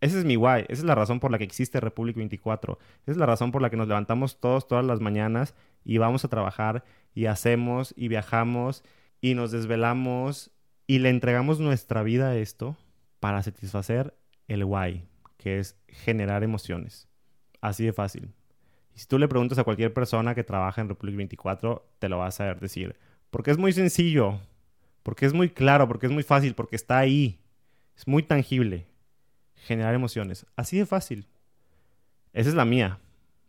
Ese 0.00 0.18
es 0.18 0.24
mi 0.24 0.36
why, 0.36 0.60
esa 0.68 0.82
es 0.82 0.84
la 0.84 0.94
razón 0.94 1.18
por 1.18 1.30
la 1.30 1.38
que 1.38 1.44
existe 1.44 1.80
Republic 1.80 2.16
24. 2.16 2.78
Esa 3.02 3.10
es 3.10 3.16
la 3.16 3.26
razón 3.26 3.50
por 3.52 3.62
la 3.62 3.70
que 3.70 3.76
nos 3.76 3.88
levantamos 3.88 4.38
todos 4.38 4.68
todas 4.68 4.84
las 4.84 5.00
mañanas 5.00 5.54
y 5.84 5.98
vamos 5.98 6.24
a 6.24 6.28
trabajar 6.28 6.84
y 7.14 7.26
hacemos 7.26 7.94
y 7.96 8.08
viajamos 8.08 8.84
y 9.20 9.34
nos 9.34 9.50
desvelamos 9.50 10.50
y 10.86 10.98
le 10.98 11.08
entregamos 11.08 11.60
nuestra 11.60 12.02
vida 12.02 12.28
a 12.28 12.36
esto 12.36 12.76
para 13.20 13.42
satisfacer 13.42 14.14
el 14.48 14.64
why, 14.64 15.02
que 15.38 15.58
es 15.58 15.78
generar 15.88 16.42
emociones. 16.42 17.08
Así 17.62 17.86
de 17.86 17.94
fácil. 17.94 18.34
Y 18.94 19.00
si 19.00 19.06
tú 19.06 19.18
le 19.18 19.28
preguntas 19.28 19.58
a 19.58 19.64
cualquier 19.64 19.92
persona 19.92 20.34
que 20.34 20.44
trabaja 20.44 20.80
en 20.80 20.88
Republic 20.88 21.16
24, 21.16 21.84
te 21.98 22.08
lo 22.08 22.18
vas 22.18 22.34
a 22.34 22.38
saber 22.38 22.60
decir. 22.60 22.96
Porque 23.30 23.50
es 23.50 23.58
muy 23.58 23.72
sencillo, 23.72 24.40
porque 25.02 25.26
es 25.26 25.34
muy 25.34 25.50
claro, 25.50 25.88
porque 25.88 26.06
es 26.06 26.12
muy 26.12 26.22
fácil, 26.22 26.54
porque 26.54 26.76
está 26.76 26.98
ahí. 26.98 27.40
Es 27.96 28.06
muy 28.06 28.22
tangible. 28.22 28.86
Generar 29.56 29.94
emociones. 29.94 30.46
Así 30.54 30.78
de 30.78 30.86
fácil. 30.86 31.26
Esa 32.32 32.50
es 32.50 32.54
la 32.54 32.64
mía. 32.64 33.00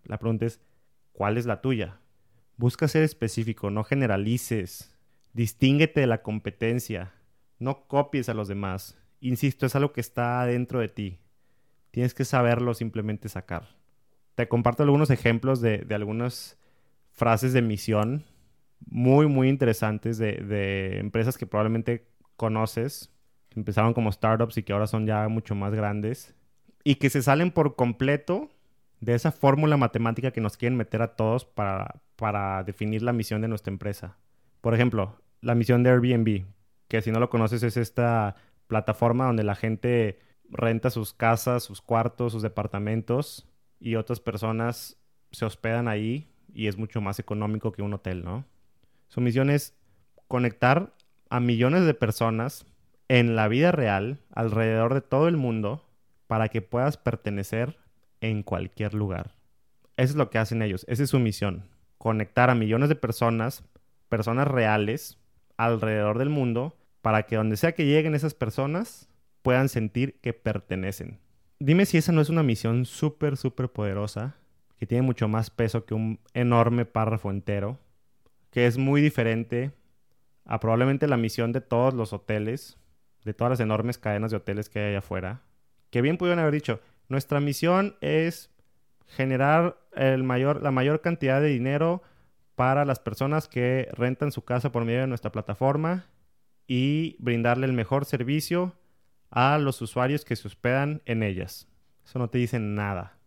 La 0.05 0.17
pregunta 0.17 0.45
es, 0.45 0.59
¿cuál 1.13 1.37
es 1.37 1.45
la 1.45 1.61
tuya? 1.61 1.99
Busca 2.57 2.87
ser 2.87 3.03
específico, 3.03 3.69
no 3.69 3.83
generalices. 3.83 4.95
Distínguete 5.33 5.99
de 5.99 6.07
la 6.07 6.23
competencia. 6.23 7.13
No 7.59 7.87
copies 7.87 8.29
a 8.29 8.33
los 8.33 8.47
demás. 8.47 8.97
Insisto, 9.19 9.65
es 9.65 9.75
algo 9.75 9.93
que 9.93 10.01
está 10.01 10.43
dentro 10.45 10.79
de 10.79 10.87
ti. 10.87 11.19
Tienes 11.91 12.13
que 12.13 12.25
saberlo 12.25 12.73
simplemente 12.73 13.29
sacar 13.29 13.75
te 14.35 14.47
comparto 14.47 14.83
algunos 14.83 15.09
ejemplos 15.09 15.61
de, 15.61 15.85
algunas 15.91 16.57
frases 17.11 17.53
de 17.53 17.61
misión 17.61 18.25
muy, 18.85 19.27
muy 19.27 19.49
interesantes 19.49 20.17
de, 20.17 20.99
empresas 20.99 21.37
que 21.37 21.47
probablemente 21.47 22.05
conoces, 22.35 23.11
que 23.49 23.59
empezaron 23.59 23.93
como 23.93 24.11
startups 24.11 24.57
y 24.57 24.63
que 24.63 24.73
ahora 24.73 24.87
son 24.87 25.07
ya 25.07 25.27
mucho 25.29 25.55
más 25.55 25.73
grandes, 25.73 26.35
y 26.83 26.95
que 26.95 27.09
se 27.09 27.23
salen 27.23 27.51
por 27.51 27.75
completo 27.75 28.49
de 28.99 29.15
esa 29.15 29.31
fórmula 29.31 29.77
matemática 29.77 30.31
que 30.31 30.41
nos 30.41 30.57
quieren 30.57 30.77
meter 30.77 31.01
a 31.01 31.15
todos 31.15 31.45
para, 31.45 32.01
para 32.15 32.63
definir 32.63 33.01
la 33.01 33.13
misión 33.13 33.41
de 33.41 33.47
nuestra 33.47 33.71
empresa. 33.71 34.17
Por 34.61 34.73
ejemplo, 34.73 35.17
la 35.41 35.55
misión 35.55 35.83
de 35.83 35.91
Airbnb, 35.91 36.45
que 36.87 37.01
si 37.01 37.11
no 37.11 37.19
lo 37.19 37.29
conoces 37.29 37.63
es 37.63 37.77
esta 37.77 38.35
plataforma 38.67 39.25
donde 39.25 39.43
la 39.43 39.55
gente 39.55 40.19
renta 40.49 40.89
sus 40.89 41.13
casas, 41.13 41.63
sus 41.63 41.81
cuartos, 41.81 42.33
sus 42.33 42.41
departamentos 42.41 43.47
y 43.79 43.95
otras 43.95 44.19
personas 44.19 44.97
se 45.31 45.45
hospedan 45.45 45.87
ahí 45.87 46.27
y 46.53 46.67
es 46.67 46.77
mucho 46.77 47.01
más 47.01 47.19
económico 47.19 47.71
que 47.71 47.81
un 47.81 47.93
hotel, 47.93 48.23
¿no? 48.23 48.45
Su 49.07 49.21
misión 49.21 49.49
es 49.49 49.73
conectar 50.27 50.93
a 51.29 51.39
millones 51.39 51.85
de 51.85 51.93
personas 51.93 52.65
en 53.07 53.35
la 53.35 53.47
vida 53.47 53.71
real 53.71 54.19
alrededor 54.31 54.93
de 54.93 55.01
todo 55.01 55.27
el 55.27 55.37
mundo 55.37 55.85
para 56.27 56.49
que 56.49 56.61
puedas 56.61 56.97
pertenecer 56.97 57.77
en 58.21 58.43
cualquier 58.43 58.93
lugar. 58.93 59.35
Eso 59.97 60.11
es 60.11 60.15
lo 60.15 60.29
que 60.29 60.39
hacen 60.39 60.61
ellos, 60.61 60.85
esa 60.89 61.03
es 61.03 61.09
su 61.09 61.19
misión, 61.19 61.69
conectar 61.97 62.49
a 62.49 62.55
millones 62.55 62.89
de 62.89 62.95
personas, 62.95 63.63
personas 64.09 64.47
reales, 64.47 65.17
alrededor 65.57 66.17
del 66.17 66.29
mundo, 66.29 66.75
para 67.01 67.23
que 67.23 67.35
donde 67.35 67.57
sea 67.57 67.73
que 67.73 67.85
lleguen 67.85 68.15
esas 68.15 68.33
personas 68.33 69.09
puedan 69.41 69.69
sentir 69.69 70.19
que 70.21 70.33
pertenecen 70.33 71.19
dime 71.59 71.85
si 71.85 71.97
esa 71.97 72.11
no 72.11 72.21
es 72.21 72.29
una 72.29 72.43
misión 72.43 72.85
súper, 72.85 73.37
súper 73.37 73.69
poderosa, 73.69 74.35
que 74.77 74.85
tiene 74.85 75.03
mucho 75.03 75.27
más 75.27 75.49
peso 75.49 75.85
que 75.85 75.93
un 75.93 76.19
enorme 76.33 76.85
párrafo 76.85 77.31
entero, 77.31 77.79
que 78.51 78.67
es 78.67 78.77
muy 78.77 79.01
diferente 79.01 79.71
a 80.45 80.59
probablemente 80.59 81.07
la 81.07 81.17
misión 81.17 81.51
de 81.51 81.61
todos 81.61 81.93
los 81.93 82.13
hoteles, 82.13 82.77
de 83.23 83.33
todas 83.33 83.51
las 83.51 83.59
enormes 83.59 83.97
cadenas 83.97 84.31
de 84.31 84.37
hoteles 84.37 84.69
que 84.69 84.79
hay 84.79 84.89
allá 84.89 84.99
afuera, 84.99 85.41
que 85.89 86.01
bien 86.01 86.17
pudieron 86.17 86.39
haber 86.39 86.53
dicho, 86.53 86.81
nuestra 87.09 87.39
misión 87.39 87.95
es 88.01 88.51
generar 89.07 89.77
el 89.93 90.23
mayor, 90.23 90.61
la 90.61 90.71
mayor 90.71 91.01
cantidad 91.01 91.41
de 91.41 91.47
dinero 91.47 92.01
para 92.55 92.85
las 92.85 92.99
personas 92.99 93.47
que 93.47 93.89
rentan 93.93 94.31
su 94.31 94.43
casa 94.43 94.71
por 94.71 94.85
medio 94.85 95.01
de 95.01 95.07
nuestra 95.07 95.31
plataforma 95.31 96.05
y 96.67 97.15
brindarle 97.19 97.65
el 97.65 97.73
mejor 97.73 98.05
servicio 98.05 98.73
a 99.35 99.59
los 99.59 99.81
usuarios 99.81 100.25
que 100.25 100.35
se 100.35 100.47
hospedan 100.47 101.01
en 101.05 101.21
ellas. 101.21 101.67
Eso 102.05 102.17
no 102.17 102.29
te 102.29 102.37
dice 102.37 102.57
nada. 102.57 103.19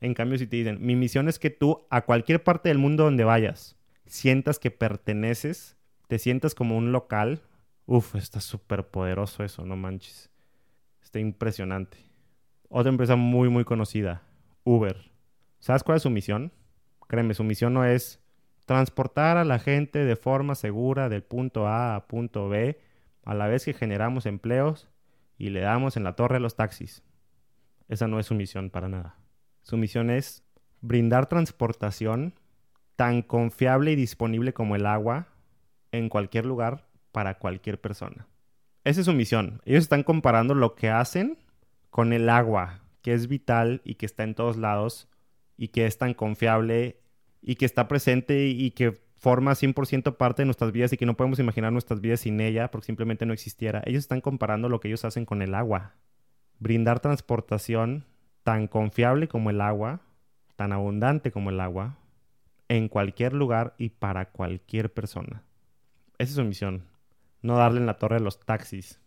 En 0.00 0.14
cambio, 0.14 0.38
si 0.38 0.46
te 0.46 0.56
dicen, 0.56 0.78
mi 0.80 0.96
misión 0.96 1.28
es 1.28 1.38
que 1.38 1.50
tú 1.50 1.86
a 1.90 2.00
cualquier 2.06 2.42
parte 2.42 2.70
del 2.70 2.78
mundo 2.78 3.04
donde 3.04 3.24
vayas, 3.24 3.76
sientas 4.06 4.58
que 4.58 4.70
perteneces, 4.70 5.76
te 6.08 6.18
sientas 6.18 6.54
como 6.54 6.76
un 6.78 6.90
local, 6.90 7.42
Uf, 7.86 8.14
está 8.14 8.40
súper 8.40 8.86
poderoso 8.86 9.42
eso, 9.42 9.66
no 9.66 9.74
manches. 9.74 10.30
Está 11.02 11.18
impresionante. 11.18 11.98
Otra 12.68 12.88
empresa 12.88 13.16
muy, 13.16 13.48
muy 13.48 13.64
conocida, 13.64 14.22
Uber. 14.62 15.10
¿Sabes 15.58 15.82
cuál 15.82 15.96
es 15.96 16.04
su 16.04 16.10
misión? 16.10 16.52
Créeme, 17.08 17.34
su 17.34 17.42
misión 17.42 17.74
no 17.74 17.84
es 17.84 18.20
transportar 18.64 19.38
a 19.38 19.44
la 19.44 19.58
gente 19.58 20.04
de 20.04 20.14
forma 20.14 20.54
segura 20.54 21.08
del 21.08 21.24
punto 21.24 21.66
A 21.66 21.96
a 21.96 22.06
punto 22.06 22.48
B, 22.48 22.78
a 23.24 23.34
la 23.34 23.48
vez 23.48 23.64
que 23.64 23.74
generamos 23.74 24.24
empleos 24.24 24.88
y 25.40 25.48
le 25.48 25.60
damos 25.60 25.96
en 25.96 26.04
la 26.04 26.14
torre 26.16 26.36
a 26.36 26.40
los 26.40 26.54
taxis. 26.54 27.02
Esa 27.88 28.06
no 28.06 28.20
es 28.20 28.26
su 28.26 28.34
misión 28.34 28.68
para 28.68 28.90
nada. 28.90 29.16
Su 29.62 29.78
misión 29.78 30.10
es 30.10 30.44
brindar 30.82 31.28
transportación 31.28 32.34
tan 32.94 33.22
confiable 33.22 33.92
y 33.92 33.96
disponible 33.96 34.52
como 34.52 34.76
el 34.76 34.84
agua 34.84 35.28
en 35.92 36.10
cualquier 36.10 36.44
lugar 36.44 36.86
para 37.10 37.38
cualquier 37.38 37.80
persona. 37.80 38.28
Esa 38.84 39.00
es 39.00 39.06
su 39.06 39.14
misión. 39.14 39.62
Ellos 39.64 39.84
están 39.84 40.02
comparando 40.02 40.54
lo 40.54 40.74
que 40.74 40.90
hacen 40.90 41.38
con 41.88 42.12
el 42.12 42.28
agua, 42.28 42.82
que 43.00 43.14
es 43.14 43.26
vital 43.26 43.80
y 43.82 43.94
que 43.94 44.04
está 44.04 44.24
en 44.24 44.34
todos 44.34 44.58
lados 44.58 45.08
y 45.56 45.68
que 45.68 45.86
es 45.86 45.96
tan 45.96 46.12
confiable 46.12 47.00
y 47.40 47.54
que 47.54 47.64
está 47.64 47.88
presente 47.88 48.48
y 48.48 48.72
que 48.72 49.00
forma 49.20 49.52
100% 49.52 50.16
parte 50.16 50.42
de 50.42 50.46
nuestras 50.46 50.72
vidas 50.72 50.94
y 50.94 50.96
que 50.96 51.04
no 51.04 51.14
podemos 51.14 51.38
imaginar 51.38 51.72
nuestras 51.72 52.00
vidas 52.00 52.20
sin 52.20 52.40
ella 52.40 52.70
porque 52.70 52.86
simplemente 52.86 53.26
no 53.26 53.34
existiera. 53.34 53.82
Ellos 53.84 54.00
están 54.00 54.22
comparando 54.22 54.70
lo 54.70 54.80
que 54.80 54.88
ellos 54.88 55.04
hacen 55.04 55.26
con 55.26 55.42
el 55.42 55.54
agua. 55.54 55.92
Brindar 56.58 57.00
transportación 57.00 58.06
tan 58.44 58.66
confiable 58.66 59.28
como 59.28 59.50
el 59.50 59.60
agua, 59.60 60.00
tan 60.56 60.72
abundante 60.72 61.30
como 61.30 61.50
el 61.50 61.60
agua, 61.60 61.98
en 62.68 62.88
cualquier 62.88 63.34
lugar 63.34 63.74
y 63.76 63.90
para 63.90 64.30
cualquier 64.30 64.90
persona. 64.90 65.42
Esa 66.16 66.30
es 66.30 66.36
su 66.36 66.44
misión. 66.44 66.86
No 67.42 67.58
darle 67.58 67.80
en 67.80 67.86
la 67.86 67.98
torre 67.98 68.20
los 68.20 68.40
taxis. 68.40 69.00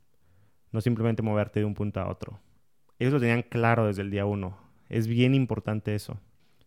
No 0.72 0.82
simplemente 0.82 1.24
moverte 1.24 1.60
de 1.60 1.66
un 1.66 1.74
punto 1.74 2.00
a 2.00 2.08
otro. 2.08 2.40
Ellos 3.00 3.14
lo 3.14 3.20
tenían 3.20 3.42
claro 3.42 3.88
desde 3.88 4.04
el 4.04 4.12
día 4.12 4.26
uno. 4.26 4.58
Es 4.90 5.08
bien 5.08 5.34
importante 5.34 5.96
eso. 5.96 6.20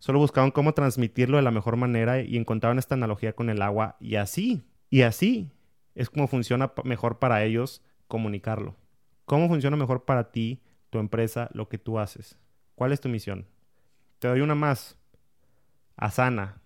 Solo 0.06 0.20
buscaban 0.20 0.52
cómo 0.52 0.72
transmitirlo 0.72 1.36
de 1.36 1.42
la 1.42 1.50
mejor 1.50 1.76
manera 1.76 2.20
y 2.20 2.36
encontraban 2.36 2.78
esta 2.78 2.94
analogía 2.94 3.32
con 3.32 3.50
el 3.50 3.60
agua 3.60 3.96
y 3.98 4.14
así, 4.14 4.62
y 4.88 5.02
así 5.02 5.50
es 5.96 6.10
como 6.10 6.28
funciona 6.28 6.72
mejor 6.84 7.18
para 7.18 7.42
ellos 7.42 7.82
comunicarlo. 8.06 8.76
¿Cómo 9.24 9.48
funciona 9.48 9.76
mejor 9.76 10.04
para 10.04 10.30
ti, 10.30 10.62
tu 10.90 11.00
empresa, 11.00 11.50
lo 11.54 11.68
que 11.68 11.78
tú 11.78 11.98
haces? 11.98 12.38
¿Cuál 12.76 12.92
es 12.92 13.00
tu 13.00 13.08
misión? 13.08 13.46
Te 14.20 14.28
doy 14.28 14.42
una 14.42 14.54
más. 14.54 14.96
Asana. 15.96 16.62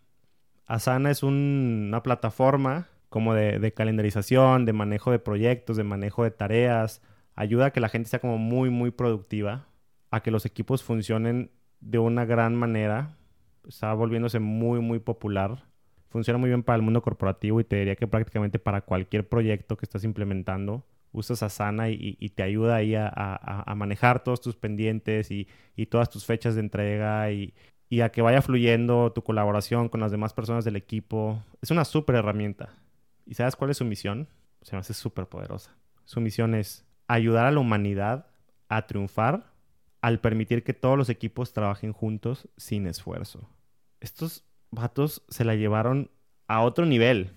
Asana 0.66 1.10
es 1.10 1.22
una 1.22 2.02
plataforma 2.02 2.88
como 3.08 3.32
de, 3.32 3.58
de, 3.58 3.72
calendarización, 3.72 4.66
de 4.66 4.74
manejo 4.74 5.12
de 5.12 5.18
proyectos, 5.18 5.78
de 5.78 5.84
manejo 5.84 6.24
de 6.24 6.30
tareas. 6.30 7.00
Ayuda 7.36 7.64
a 7.64 7.70
que 7.70 7.80
la 7.80 7.88
gente 7.88 8.10
sea 8.10 8.18
como 8.18 8.36
muy, 8.36 8.68
muy 8.68 8.90
productiva, 8.90 9.66
a 10.10 10.22
que 10.22 10.30
los 10.30 10.44
equipos 10.44 10.82
funcionen 10.82 11.50
de 11.80 11.98
una 11.98 12.26
gran 12.26 12.54
manera 12.54 13.16
está 13.66 13.92
volviéndose 13.94 14.38
muy, 14.38 14.80
muy 14.80 14.98
popular. 14.98 15.64
Funciona 16.08 16.38
muy 16.38 16.48
bien 16.48 16.62
para 16.62 16.76
el 16.76 16.82
mundo 16.82 17.02
corporativo 17.02 17.60
y 17.60 17.64
te 17.64 17.76
diría 17.76 17.96
que 17.96 18.06
prácticamente 18.06 18.58
para 18.58 18.80
cualquier 18.82 19.28
proyecto 19.28 19.76
que 19.76 19.84
estás 19.84 20.04
implementando, 20.04 20.84
usas 21.12 21.42
Asana 21.42 21.90
y, 21.90 22.16
y 22.18 22.30
te 22.30 22.42
ayuda 22.42 22.76
ahí 22.76 22.94
a, 22.96 23.72
manejar 23.76 24.22
todos 24.22 24.40
tus 24.40 24.56
pendientes 24.56 25.30
y, 25.30 25.48
y, 25.76 25.86
todas 25.86 26.10
tus 26.10 26.26
fechas 26.26 26.54
de 26.54 26.60
entrega 26.60 27.30
y, 27.30 27.54
y 27.88 28.00
a 28.00 28.10
que 28.10 28.22
vaya 28.22 28.42
fluyendo 28.42 29.12
tu 29.12 29.22
colaboración 29.22 29.88
con 29.88 30.00
las 30.00 30.10
demás 30.10 30.32
personas 30.32 30.64
del 30.64 30.76
equipo. 30.76 31.42
Es 31.60 31.70
una 31.70 31.84
súper 31.84 32.16
herramienta. 32.16 32.70
¿Y 33.26 33.34
sabes 33.34 33.56
cuál 33.56 33.70
es 33.70 33.76
su 33.76 33.84
misión? 33.84 34.28
Se 34.62 34.76
me 34.76 34.80
hace 34.80 34.94
súper 34.94 35.26
poderosa. 35.26 35.76
Su 36.04 36.20
misión 36.20 36.54
es 36.54 36.84
ayudar 37.08 37.46
a 37.46 37.50
la 37.50 37.60
humanidad 37.60 38.26
a 38.68 38.86
triunfar 38.86 39.49
al 40.00 40.20
permitir 40.20 40.64
que 40.64 40.74
todos 40.74 40.96
los 40.96 41.08
equipos 41.08 41.52
trabajen 41.52 41.92
juntos 41.92 42.48
sin 42.56 42.86
esfuerzo. 42.86 43.48
Estos 44.00 44.44
vatos 44.70 45.22
se 45.28 45.44
la 45.44 45.54
llevaron 45.54 46.10
a 46.48 46.62
otro 46.62 46.86
nivel. 46.86 47.32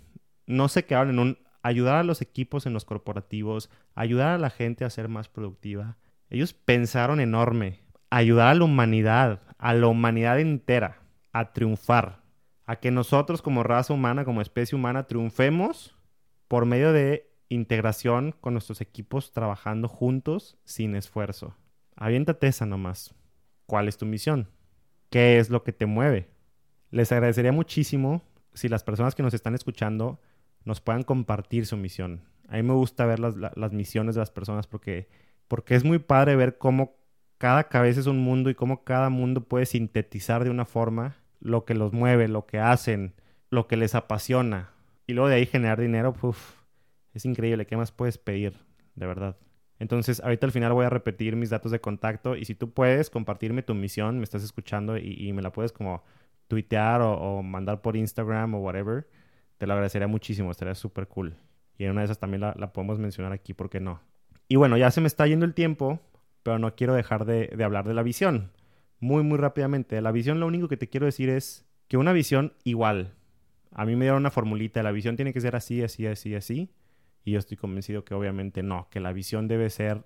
No 0.46 0.68
se 0.70 0.86
quedaron 0.86 1.12
en 1.12 1.20
un 1.20 1.38
ayudar 1.62 1.96
a 1.96 2.04
los 2.04 2.22
equipos 2.22 2.66
en 2.66 2.74
los 2.74 2.86
corporativos, 2.86 3.70
ayudar 3.96 4.30
a 4.30 4.38
la 4.38 4.50
gente 4.50 4.86
a 4.86 4.90
ser 4.90 5.08
más 5.08 5.30
productiva. 5.30 5.98
Ellos 6.30 6.54
pensaron 6.54 7.20
enorme, 7.20 7.80
ayudar 8.10 8.50
a 8.50 8.56
la 8.56 8.66
humanidad, 8.66 9.42
a 9.58 9.74
la 9.74 9.88
humanidad 9.88 10.40
entera, 10.40 11.02
a 11.32 11.54
triunfar, 11.54 12.22
a 12.66 12.78
que 12.78 12.92
nosotros 12.92 13.42
como 13.42 13.64
raza 13.64 13.94
humana, 13.94 14.26
como 14.26 14.42
especie 14.42 14.76
humana, 14.76 15.08
triunfemos 15.08 15.96
por 16.48 16.66
medio 16.66 16.92
de 16.92 17.30
integración 17.50 18.36
con 18.40 18.54
nuestros 18.54 18.82
equipos 18.82 19.32
trabajando 19.32 19.88
juntos 19.88 20.58
sin 20.66 20.96
esfuerzo. 20.96 21.56
Aviéntate 21.96 22.48
esa 22.48 22.66
nomás. 22.66 23.14
¿Cuál 23.66 23.88
es 23.88 23.98
tu 23.98 24.06
misión? 24.06 24.50
¿Qué 25.10 25.40
es 25.40 25.50
lo 25.50 25.64
que 25.64 25.74
te 25.74 25.86
mueve? 25.86 26.30
Les 26.92 27.12
agradecería 27.12 27.52
muchísimo 27.52 28.22
si 28.54 28.70
las 28.70 28.84
personas 28.84 29.16
que 29.16 29.24
nos 29.24 29.34
están 29.34 29.56
escuchando 29.56 30.20
nos 30.66 30.82
puedan 30.82 31.04
compartir 31.04 31.66
su 31.66 31.78
misión. 31.78 32.22
A 32.48 32.58
mí 32.58 32.64
me 32.64 32.74
gusta 32.74 33.06
ver 33.06 33.20
las, 33.20 33.36
las 33.36 33.74
misiones 33.74 34.16
de 34.16 34.20
las 34.20 34.32
personas 34.32 34.68
porque, 34.68 35.10
porque 35.48 35.76
es 35.76 35.84
muy 35.84 36.00
padre 36.00 36.36
ver 36.36 36.58
cómo 36.58 36.96
cada 37.38 37.66
cabeza 37.66 38.00
es 38.00 38.08
un 38.08 38.20
mundo 38.20 38.50
y 38.50 38.56
cómo 38.56 38.84
cada 38.84 39.10
mundo 39.10 39.42
puede 39.42 39.66
sintetizar 39.66 40.44
de 40.44 40.50
una 40.50 40.66
forma 40.66 41.18
lo 41.40 41.66
que 41.66 41.74
los 41.74 41.92
mueve, 41.92 42.28
lo 42.28 42.46
que 42.46 42.60
hacen, 42.60 43.14
lo 43.50 43.68
que 43.68 43.76
les 43.76 43.96
apasiona. 43.96 44.72
Y 45.08 45.14
luego 45.14 45.30
de 45.30 45.36
ahí 45.36 45.46
generar 45.46 45.80
dinero, 45.80 46.16
uf, 46.22 46.56
es 47.14 47.26
increíble. 47.26 47.66
¿Qué 47.66 47.76
más 47.76 47.92
puedes 47.92 48.18
pedir? 48.18 48.54
De 48.96 49.06
verdad. 49.06 49.36
Entonces, 49.80 50.22
ahorita 50.22 50.46
al 50.46 50.52
final 50.52 50.74
voy 50.74 50.86
a 50.86 50.90
repetir 50.90 51.36
mis 51.36 51.50
datos 51.50 51.72
de 51.72 51.82
contacto 51.82 52.36
y 52.36 52.46
si 52.46 52.56
tú 52.56 52.72
puedes 52.72 53.10
compartirme 53.10 53.64
tu 53.64 53.74
misión, 53.74 54.18
me 54.18 54.24
estás 54.24 54.44
escuchando 54.44 54.98
y, 54.98 55.32
me 55.34 55.42
la 55.42 55.52
puedes 55.52 55.72
como 55.72 56.04
tuitear 56.48 57.02
o, 57.02 57.42
mandar 57.42 57.82
por 57.82 57.96
Instagram 57.96 58.56
o 58.56 58.60
whatever, 58.60 59.08
te 59.58 59.68
lo 59.68 59.74
agradecería 59.74 60.08
muchísimo, 60.08 60.52
estaría 60.52 60.76
súper 60.76 61.08
cool. 61.08 61.36
Y 61.78 61.86
en 61.86 61.92
una 61.92 62.02
de 62.02 62.06
esas 62.06 62.20
también 62.20 62.42
la, 62.42 62.74
podemos 62.74 63.00
mencionar 63.00 63.34
aquí, 63.34 63.54
¿por 63.54 63.70
qué 63.70 63.80
no? 63.80 64.00
Y 64.48 64.58
bueno, 64.58 64.78
ya 64.78 64.92
se 64.92 65.02
me 65.02 65.08
está 65.08 65.26
yendo 65.26 65.46
el 65.46 65.54
tiempo, 65.54 66.00
pero 66.44 66.60
no 66.60 66.76
quiero 66.76 66.94
dejar 66.94 67.26
de, 67.26 67.48
de 67.48 67.64
hablar 67.64 67.88
de 67.88 67.94
la 67.94 68.04
visión. 68.04 68.52
Muy, 69.00 69.24
muy 69.24 69.38
rápidamente. 69.38 70.00
La 70.02 70.12
visión 70.12 70.40
lo 70.40 70.48
único 70.48 70.68
que 70.68 70.78
te 70.78 70.88
quiero 70.88 71.06
decir 71.06 71.30
es 71.30 71.66
que 71.88 71.98
una 71.98 72.14
visión 72.14 72.54
igual. 72.64 73.16
A 73.72 73.86
mí 73.86 73.96
me 73.96 74.06
dieron 74.06 74.20
una 74.20 74.32
formulita, 74.32 74.84
la 74.84 74.92
visión 74.92 75.16
tiene 75.16 75.34
que 75.34 75.42
ser 75.42 75.56
así, 75.56 75.82
así, 75.82 76.06
así, 76.06 76.36
así 76.36 76.70
y 77.24 77.32
yo 77.32 77.40
estoy 77.40 77.58
convencido 77.58 78.04
que 78.04 78.14
obviamente 78.14 78.64
no, 78.64 78.88
que 78.90 79.00
la 79.00 79.14
visión 79.14 79.48
debe 79.48 79.70
ser 79.70 80.04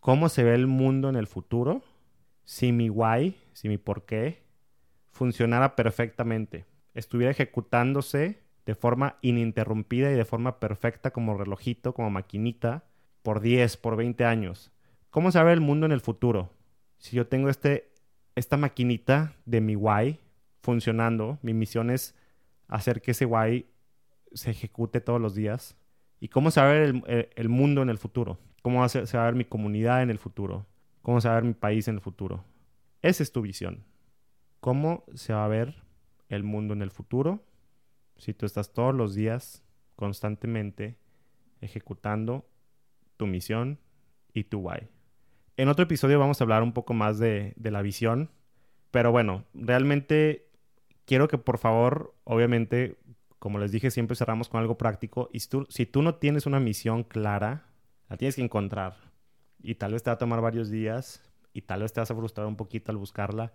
cómo 0.00 0.28
se 0.28 0.44
ve 0.44 0.54
el 0.54 0.66
mundo 0.66 1.08
en 1.08 1.16
el 1.16 1.26
futuro 1.26 1.82
si 2.44 2.72
mi 2.72 2.88
why, 2.90 3.36
si 3.52 3.68
mi 3.68 3.78
por 3.78 4.04
qué 4.04 4.42
funcionara 5.10 5.76
perfectamente, 5.76 6.66
estuviera 6.94 7.30
ejecutándose 7.30 8.42
de 8.64 8.74
forma 8.74 9.16
ininterrumpida 9.22 10.10
y 10.12 10.14
de 10.14 10.24
forma 10.24 10.60
perfecta 10.60 11.10
como 11.10 11.36
relojito, 11.36 11.94
como 11.94 12.10
maquinita, 12.10 12.84
por 13.22 13.40
10, 13.40 13.76
por 13.78 13.96
20 13.96 14.24
años. 14.24 14.70
¿Cómo 15.10 15.32
se 15.32 15.42
ve 15.42 15.52
el 15.52 15.60
mundo 15.60 15.86
en 15.86 15.92
el 15.92 16.00
futuro? 16.00 16.52
Si 16.98 17.16
yo 17.16 17.26
tengo 17.26 17.48
este, 17.48 17.90
esta 18.34 18.56
maquinita 18.56 19.34
de 19.46 19.60
mi 19.60 19.74
why 19.74 20.18
funcionando, 20.60 21.38
mi 21.42 21.54
misión 21.54 21.90
es 21.90 22.14
hacer 22.66 23.00
que 23.00 23.12
ese 23.12 23.24
why 23.24 23.66
se 24.34 24.50
ejecute 24.50 25.00
todos 25.00 25.20
los 25.20 25.34
días 25.34 25.77
y 26.20 26.28
cómo 26.28 26.50
se 26.50 26.60
va 26.60 26.68
a 26.68 26.72
ver 26.72 27.02
el, 27.34 27.48
mundo 27.48 27.82
en 27.82 27.88
el 27.88 27.98
futuro, 27.98 28.38
cómo 28.62 28.88
se 28.88 29.00
va 29.00 29.22
a 29.22 29.26
ver 29.26 29.34
mi 29.34 29.44
comunidad 29.44 30.02
en 30.02 30.10
el 30.10 30.18
futuro, 30.18 30.66
cómo 31.02 31.20
se 31.20 31.28
va 31.28 31.34
a 31.34 31.40
ver 31.40 31.44
mi 31.44 31.54
país 31.54 31.88
en 31.88 31.96
el 31.96 32.00
futuro. 32.00 32.44
Esa 33.02 33.22
es 33.22 33.32
tu 33.32 33.42
visión. 33.42 33.84
¿Cómo 34.60 35.04
se 35.14 35.32
va 35.32 35.44
a 35.44 35.48
ver 35.48 35.82
el 36.28 36.42
mundo 36.42 36.74
en 36.74 36.82
el 36.82 36.90
futuro 36.90 37.44
si 38.16 38.34
tú 38.34 38.44
estás 38.44 38.72
todos 38.72 38.94
los 38.94 39.14
días 39.14 39.62
constantemente 39.94 40.98
ejecutando 41.60 42.48
tu 43.16 43.26
misión 43.26 43.78
y 44.34 44.44
tu 44.44 44.60
why? 44.60 44.88
En 45.56 45.68
otro 45.68 45.84
episodio 45.84 46.18
vamos 46.18 46.40
a 46.40 46.44
hablar 46.44 46.62
un 46.62 46.72
poco 46.72 46.94
más 46.94 47.18
de 47.18 47.54
la 47.56 47.82
visión, 47.82 48.30
pero 48.90 49.12
bueno, 49.12 49.44
realmente 49.54 50.48
quiero 51.08 51.26
que 51.26 51.38
por 51.38 51.56
favor, 51.58 52.14
obviamente, 52.24 52.98
como 53.38 53.58
les 53.58 53.72
dije, 53.72 53.90
siempre 53.90 54.16
cerramos 54.16 54.48
con 54.48 54.60
algo 54.60 54.78
práctico. 54.78 55.28
Y 55.32 55.40
si 55.40 55.48
tú, 55.48 55.66
si 55.68 55.86
tú 55.86 56.02
no 56.02 56.16
tienes 56.16 56.46
una 56.46 56.60
misión 56.60 57.04
clara, 57.04 57.66
la 58.08 58.16
tienes 58.16 58.36
que 58.36 58.42
encontrar. 58.42 58.96
Y 59.60 59.76
tal 59.76 59.92
vez 59.92 60.02
te 60.02 60.10
va 60.10 60.14
a 60.14 60.18
tomar 60.18 60.40
varios 60.40 60.70
días 60.70 61.22
y 61.52 61.62
tal 61.62 61.82
vez 61.82 61.92
te 61.92 62.00
vas 62.00 62.10
a 62.10 62.14
frustrar 62.14 62.46
un 62.46 62.56
poquito 62.56 62.90
al 62.90 62.98
buscarla. 62.98 63.52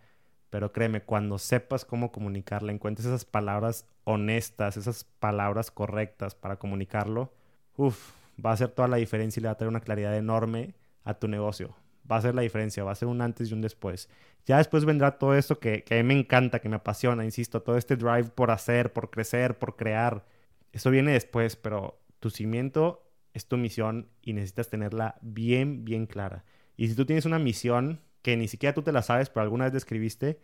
Pero 0.49 0.71
créeme, 0.71 1.01
cuando 1.01 1.39
sepas 1.39 1.85
cómo 1.85 2.11
comunicarla, 2.11 2.71
encuentres 2.71 3.07
esas 3.07 3.25
palabras 3.25 3.87
honestas, 4.03 4.77
esas 4.77 5.03
palabras 5.03 5.71
correctas 5.71 6.35
para 6.35 6.57
comunicarlo, 6.57 7.33
uff, 7.75 8.11
va 8.43 8.51
a 8.51 8.53
hacer 8.53 8.69
toda 8.69 8.87
la 8.87 8.97
diferencia 8.97 9.39
y 9.39 9.43
le 9.43 9.47
va 9.47 9.53
a 9.53 9.57
traer 9.57 9.69
una 9.69 9.79
claridad 9.79 10.15
enorme 10.15 10.75
a 11.03 11.15
tu 11.15 11.27
negocio 11.27 11.75
va 12.09 12.17
a 12.17 12.21
ser 12.21 12.35
la 12.35 12.41
diferencia, 12.41 12.83
va 12.83 12.91
a 12.91 12.95
ser 12.95 13.07
un 13.07 13.21
antes 13.21 13.49
y 13.49 13.53
un 13.53 13.61
después. 13.61 14.09
Ya 14.45 14.57
después 14.57 14.85
vendrá 14.85 15.17
todo 15.17 15.35
esto 15.35 15.59
que, 15.59 15.85
a 15.89 15.93
mí 15.95 16.03
me 16.03 16.19
encanta, 16.19 16.59
que 16.59 16.69
me 16.69 16.75
apasiona, 16.75 17.23
insisto, 17.23 17.61
todo 17.61 17.77
este 17.77 17.95
drive 17.95 18.25
por 18.35 18.51
hacer, 18.51 18.91
por 18.91 19.09
crecer, 19.09 19.57
por 19.57 19.75
crear. 19.75 20.25
Eso 20.73 20.89
viene 20.89 21.13
después, 21.13 21.55
pero 21.55 21.99
tu 22.19 22.29
cimiento 22.29 23.03
es 23.33 23.47
tu 23.47 23.57
misión 23.57 24.09
y 24.21 24.33
necesitas 24.33 24.69
tenerla 24.69 25.15
bien, 25.21 25.85
bien 25.85 26.05
clara. 26.05 26.43
Y 26.75 26.87
si 26.87 26.95
tú 26.95 27.05
tienes 27.05 27.25
una 27.25 27.39
misión 27.39 28.01
que 28.21 28.37
ni 28.37 28.47
siquiera 28.47 28.73
tú 28.73 28.81
te 28.81 28.91
la 28.91 29.01
sabes, 29.01 29.29
pero 29.29 29.43
alguna 29.43 29.65
vez 29.65 29.73
describiste, 29.73 30.39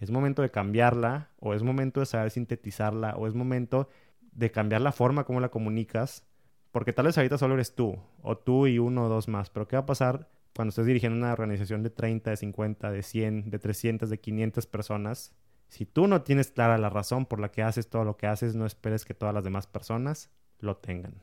Es 0.00 0.10
momento 0.10 0.42
de 0.42 0.50
cambiarla 0.50 1.30
o 1.38 1.54
es 1.54 1.62
momento 1.62 2.00
de 2.00 2.06
saber 2.06 2.30
sintetizarla 2.30 3.14
o 3.16 3.28
es 3.28 3.34
momento 3.34 3.88
de 4.32 4.50
cambiar 4.50 4.80
la 4.80 4.92
forma 4.92 5.24
como 5.24 5.40
la 5.40 5.50
comunicas. 5.50 6.26
Porque 6.72 6.92
tal 6.92 7.06
vez 7.06 7.16
ahorita 7.16 7.38
solo 7.38 7.54
eres 7.54 7.74
tú 7.76 7.96
o 8.22 8.36
tú 8.36 8.66
y 8.66 8.80
uno 8.80 9.06
o 9.06 9.08
dos 9.08 9.28
más. 9.28 9.50
Pero 9.50 9.68
¿qué 9.68 9.76
va 9.76 9.82
a 9.82 9.86
pasar 9.86 10.28
cuando 10.54 10.70
estés 10.70 10.86
dirigiendo 10.86 11.18
una 11.18 11.32
organización 11.32 11.82
de 11.82 11.90
30, 11.90 12.30
de 12.30 12.36
50, 12.36 12.90
de 12.90 13.02
100, 13.02 13.50
de 13.50 13.58
300, 13.58 14.10
de 14.10 14.18
500 14.18 14.66
personas? 14.66 15.34
Si 15.68 15.86
tú 15.86 16.06
no 16.06 16.22
tienes 16.22 16.50
clara 16.50 16.78
la 16.78 16.90
razón 16.90 17.26
por 17.26 17.40
la 17.40 17.50
que 17.50 17.62
haces 17.62 17.88
todo 17.88 18.04
lo 18.04 18.16
que 18.16 18.26
haces, 18.26 18.54
no 18.54 18.66
esperes 18.66 19.04
que 19.04 19.14
todas 19.14 19.34
las 19.34 19.44
demás 19.44 19.66
personas 19.66 20.30
lo 20.60 20.76
tengan. 20.76 21.14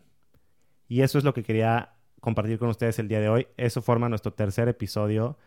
Y 0.88 1.02
eso 1.02 1.18
es 1.18 1.24
lo 1.24 1.34
que 1.34 1.44
quería 1.44 1.94
compartir 2.20 2.60
con 2.60 2.70
ustedes 2.70 3.00
el 3.00 3.08
día 3.08 3.22
de 3.22 3.30
hoy. 3.30 3.48
Eso 3.58 3.82
forma 3.82 4.10
nuestro 4.10 4.34
tercer 4.34 4.68
episodio 4.68 5.38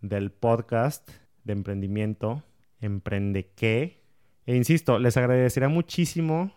del 0.00 0.30
podcast 0.30 1.10
de 1.44 1.52
emprendimiento, 1.52 2.42
Emprende 2.82 3.52
qué. 3.54 4.02
E 4.44 4.56
insisto, 4.56 4.98
les 4.98 5.16
agradecería 5.16 5.68
muchísimo 5.68 6.52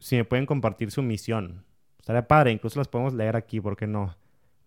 si 0.00 0.16
me 0.16 0.24
pueden 0.24 0.46
compartir 0.46 0.90
su 0.90 1.00
misión. 1.00 1.64
Estaría 2.00 2.26
padre, 2.26 2.50
incluso 2.50 2.80
las 2.80 2.88
podemos 2.88 3.14
leer 3.14 3.36
aquí, 3.36 3.60
¿por 3.60 3.76
qué 3.76 3.86
no? 3.86 4.16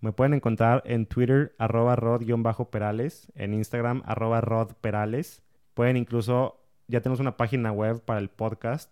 Me 0.04 0.12
pueden 0.12 0.34
encontrar 0.34 0.84
en 0.86 1.06
Twitter, 1.06 1.56
arroba 1.58 1.96
rod-perales, 1.96 3.32
en 3.36 3.54
Instagram, 3.54 4.04
arroba 4.06 4.42
rodperales. 4.42 5.42
Pueden 5.74 5.96
incluso, 5.96 6.60
ya 6.90 7.00
tenemos 7.00 7.22
una 7.22 7.38
página 7.38 7.72
web 7.72 8.04
para 8.04 8.20
el 8.20 8.28
podcast, 8.28 8.92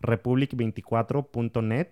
republic24.net, 0.00 1.88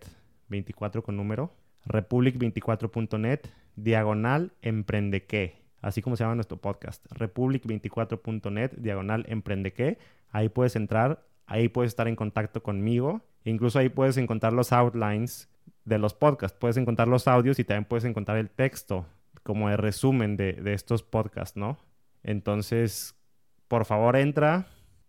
24 0.46 1.02
con 1.02 1.16
número, 1.16 1.52
republic24.net, 1.86 3.40
diagonal 3.74 4.52
emprende 4.62 5.24
qué 5.26 5.60
así 5.80 6.00
como 6.00 6.14
se 6.14 6.22
llama 6.22 6.36
nuestro 6.36 6.58
podcast, 6.58 7.04
republic24.net, 7.10 8.74
diagonal 8.76 9.24
emprende 9.28 9.72
qué. 9.72 9.98
Ahí 10.30 10.48
puedes 10.48 10.76
entrar, 10.76 11.26
ahí 11.46 11.68
puedes 11.68 11.90
estar 11.90 12.06
en 12.06 12.14
contacto 12.14 12.62
conmigo. 12.62 13.22
Incluso 13.44 13.80
ahí 13.80 13.88
puedes 13.88 14.18
encontrar 14.18 14.52
los 14.52 14.70
outlines 14.72 15.48
de 15.84 15.98
los 15.98 16.14
podcasts. 16.14 16.56
Puedes 16.58 16.76
encontrar 16.76 17.08
los 17.08 17.28
audios 17.28 17.58
y 17.58 17.64
también 17.64 17.84
puedes 17.84 18.04
encontrar 18.04 18.38
el 18.38 18.50
texto 18.50 19.06
como 19.42 19.68
de 19.68 19.76
resumen 19.76 20.36
de, 20.36 20.52
de 20.54 20.74
estos 20.74 21.02
podcasts, 21.02 21.56
¿no? 21.56 21.78
Entonces, 22.22 23.16
por 23.68 23.84
favor, 23.84 24.16
entra. 24.16 24.66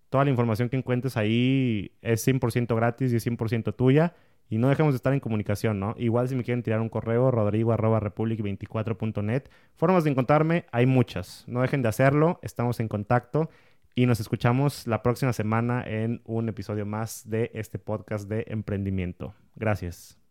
Toda 0.10 0.26
la 0.26 0.32
información 0.32 0.70
que 0.70 0.78
encuentres 0.78 1.18
ahí 1.18 1.92
es 2.02 2.26
100% 2.28 2.76
gratis 2.76 3.14
y 3.14 3.16
es 3.16 3.26
100% 3.26 3.76
tuya. 3.76 4.14
Y 4.50 4.58
no 4.58 4.70
dejemos 4.70 4.94
de 4.94 4.98
estar 4.98 5.14
en 5.14 5.20
comunicación, 5.20 5.80
¿no? 5.80 5.96
Igual 5.98 6.30
si 6.30 6.36
me 6.36 6.44
quieren 6.44 6.64
tirar 6.64 6.80
un 6.82 6.90
correo, 6.90 7.32
rodrigo 7.32 7.72
arroba 7.72 8.00
republic24.net. 8.00 9.44
Formas 9.76 10.04
de 10.04 10.12
encontrarme, 10.12 10.66
hay 10.72 10.86
muchas. 10.86 11.44
No 11.48 11.62
dejen 11.62 11.82
de 11.82 11.90
hacerlo, 11.90 12.40
estamos 12.44 12.80
en 12.80 12.88
contacto 12.88 13.50
y 13.96 14.06
nos 14.06 14.20
escuchamos 14.20 14.88
la 14.88 15.02
próxima 15.02 15.34
semana 15.34 15.84
en 15.86 16.22
un 16.26 16.50
episodio 16.50 16.86
más 16.86 17.30
de 17.30 17.52
este 17.54 17.80
podcast 17.80 18.28
de 18.30 18.46
emprendimiento. 18.48 19.34
Gracias. 19.56 20.23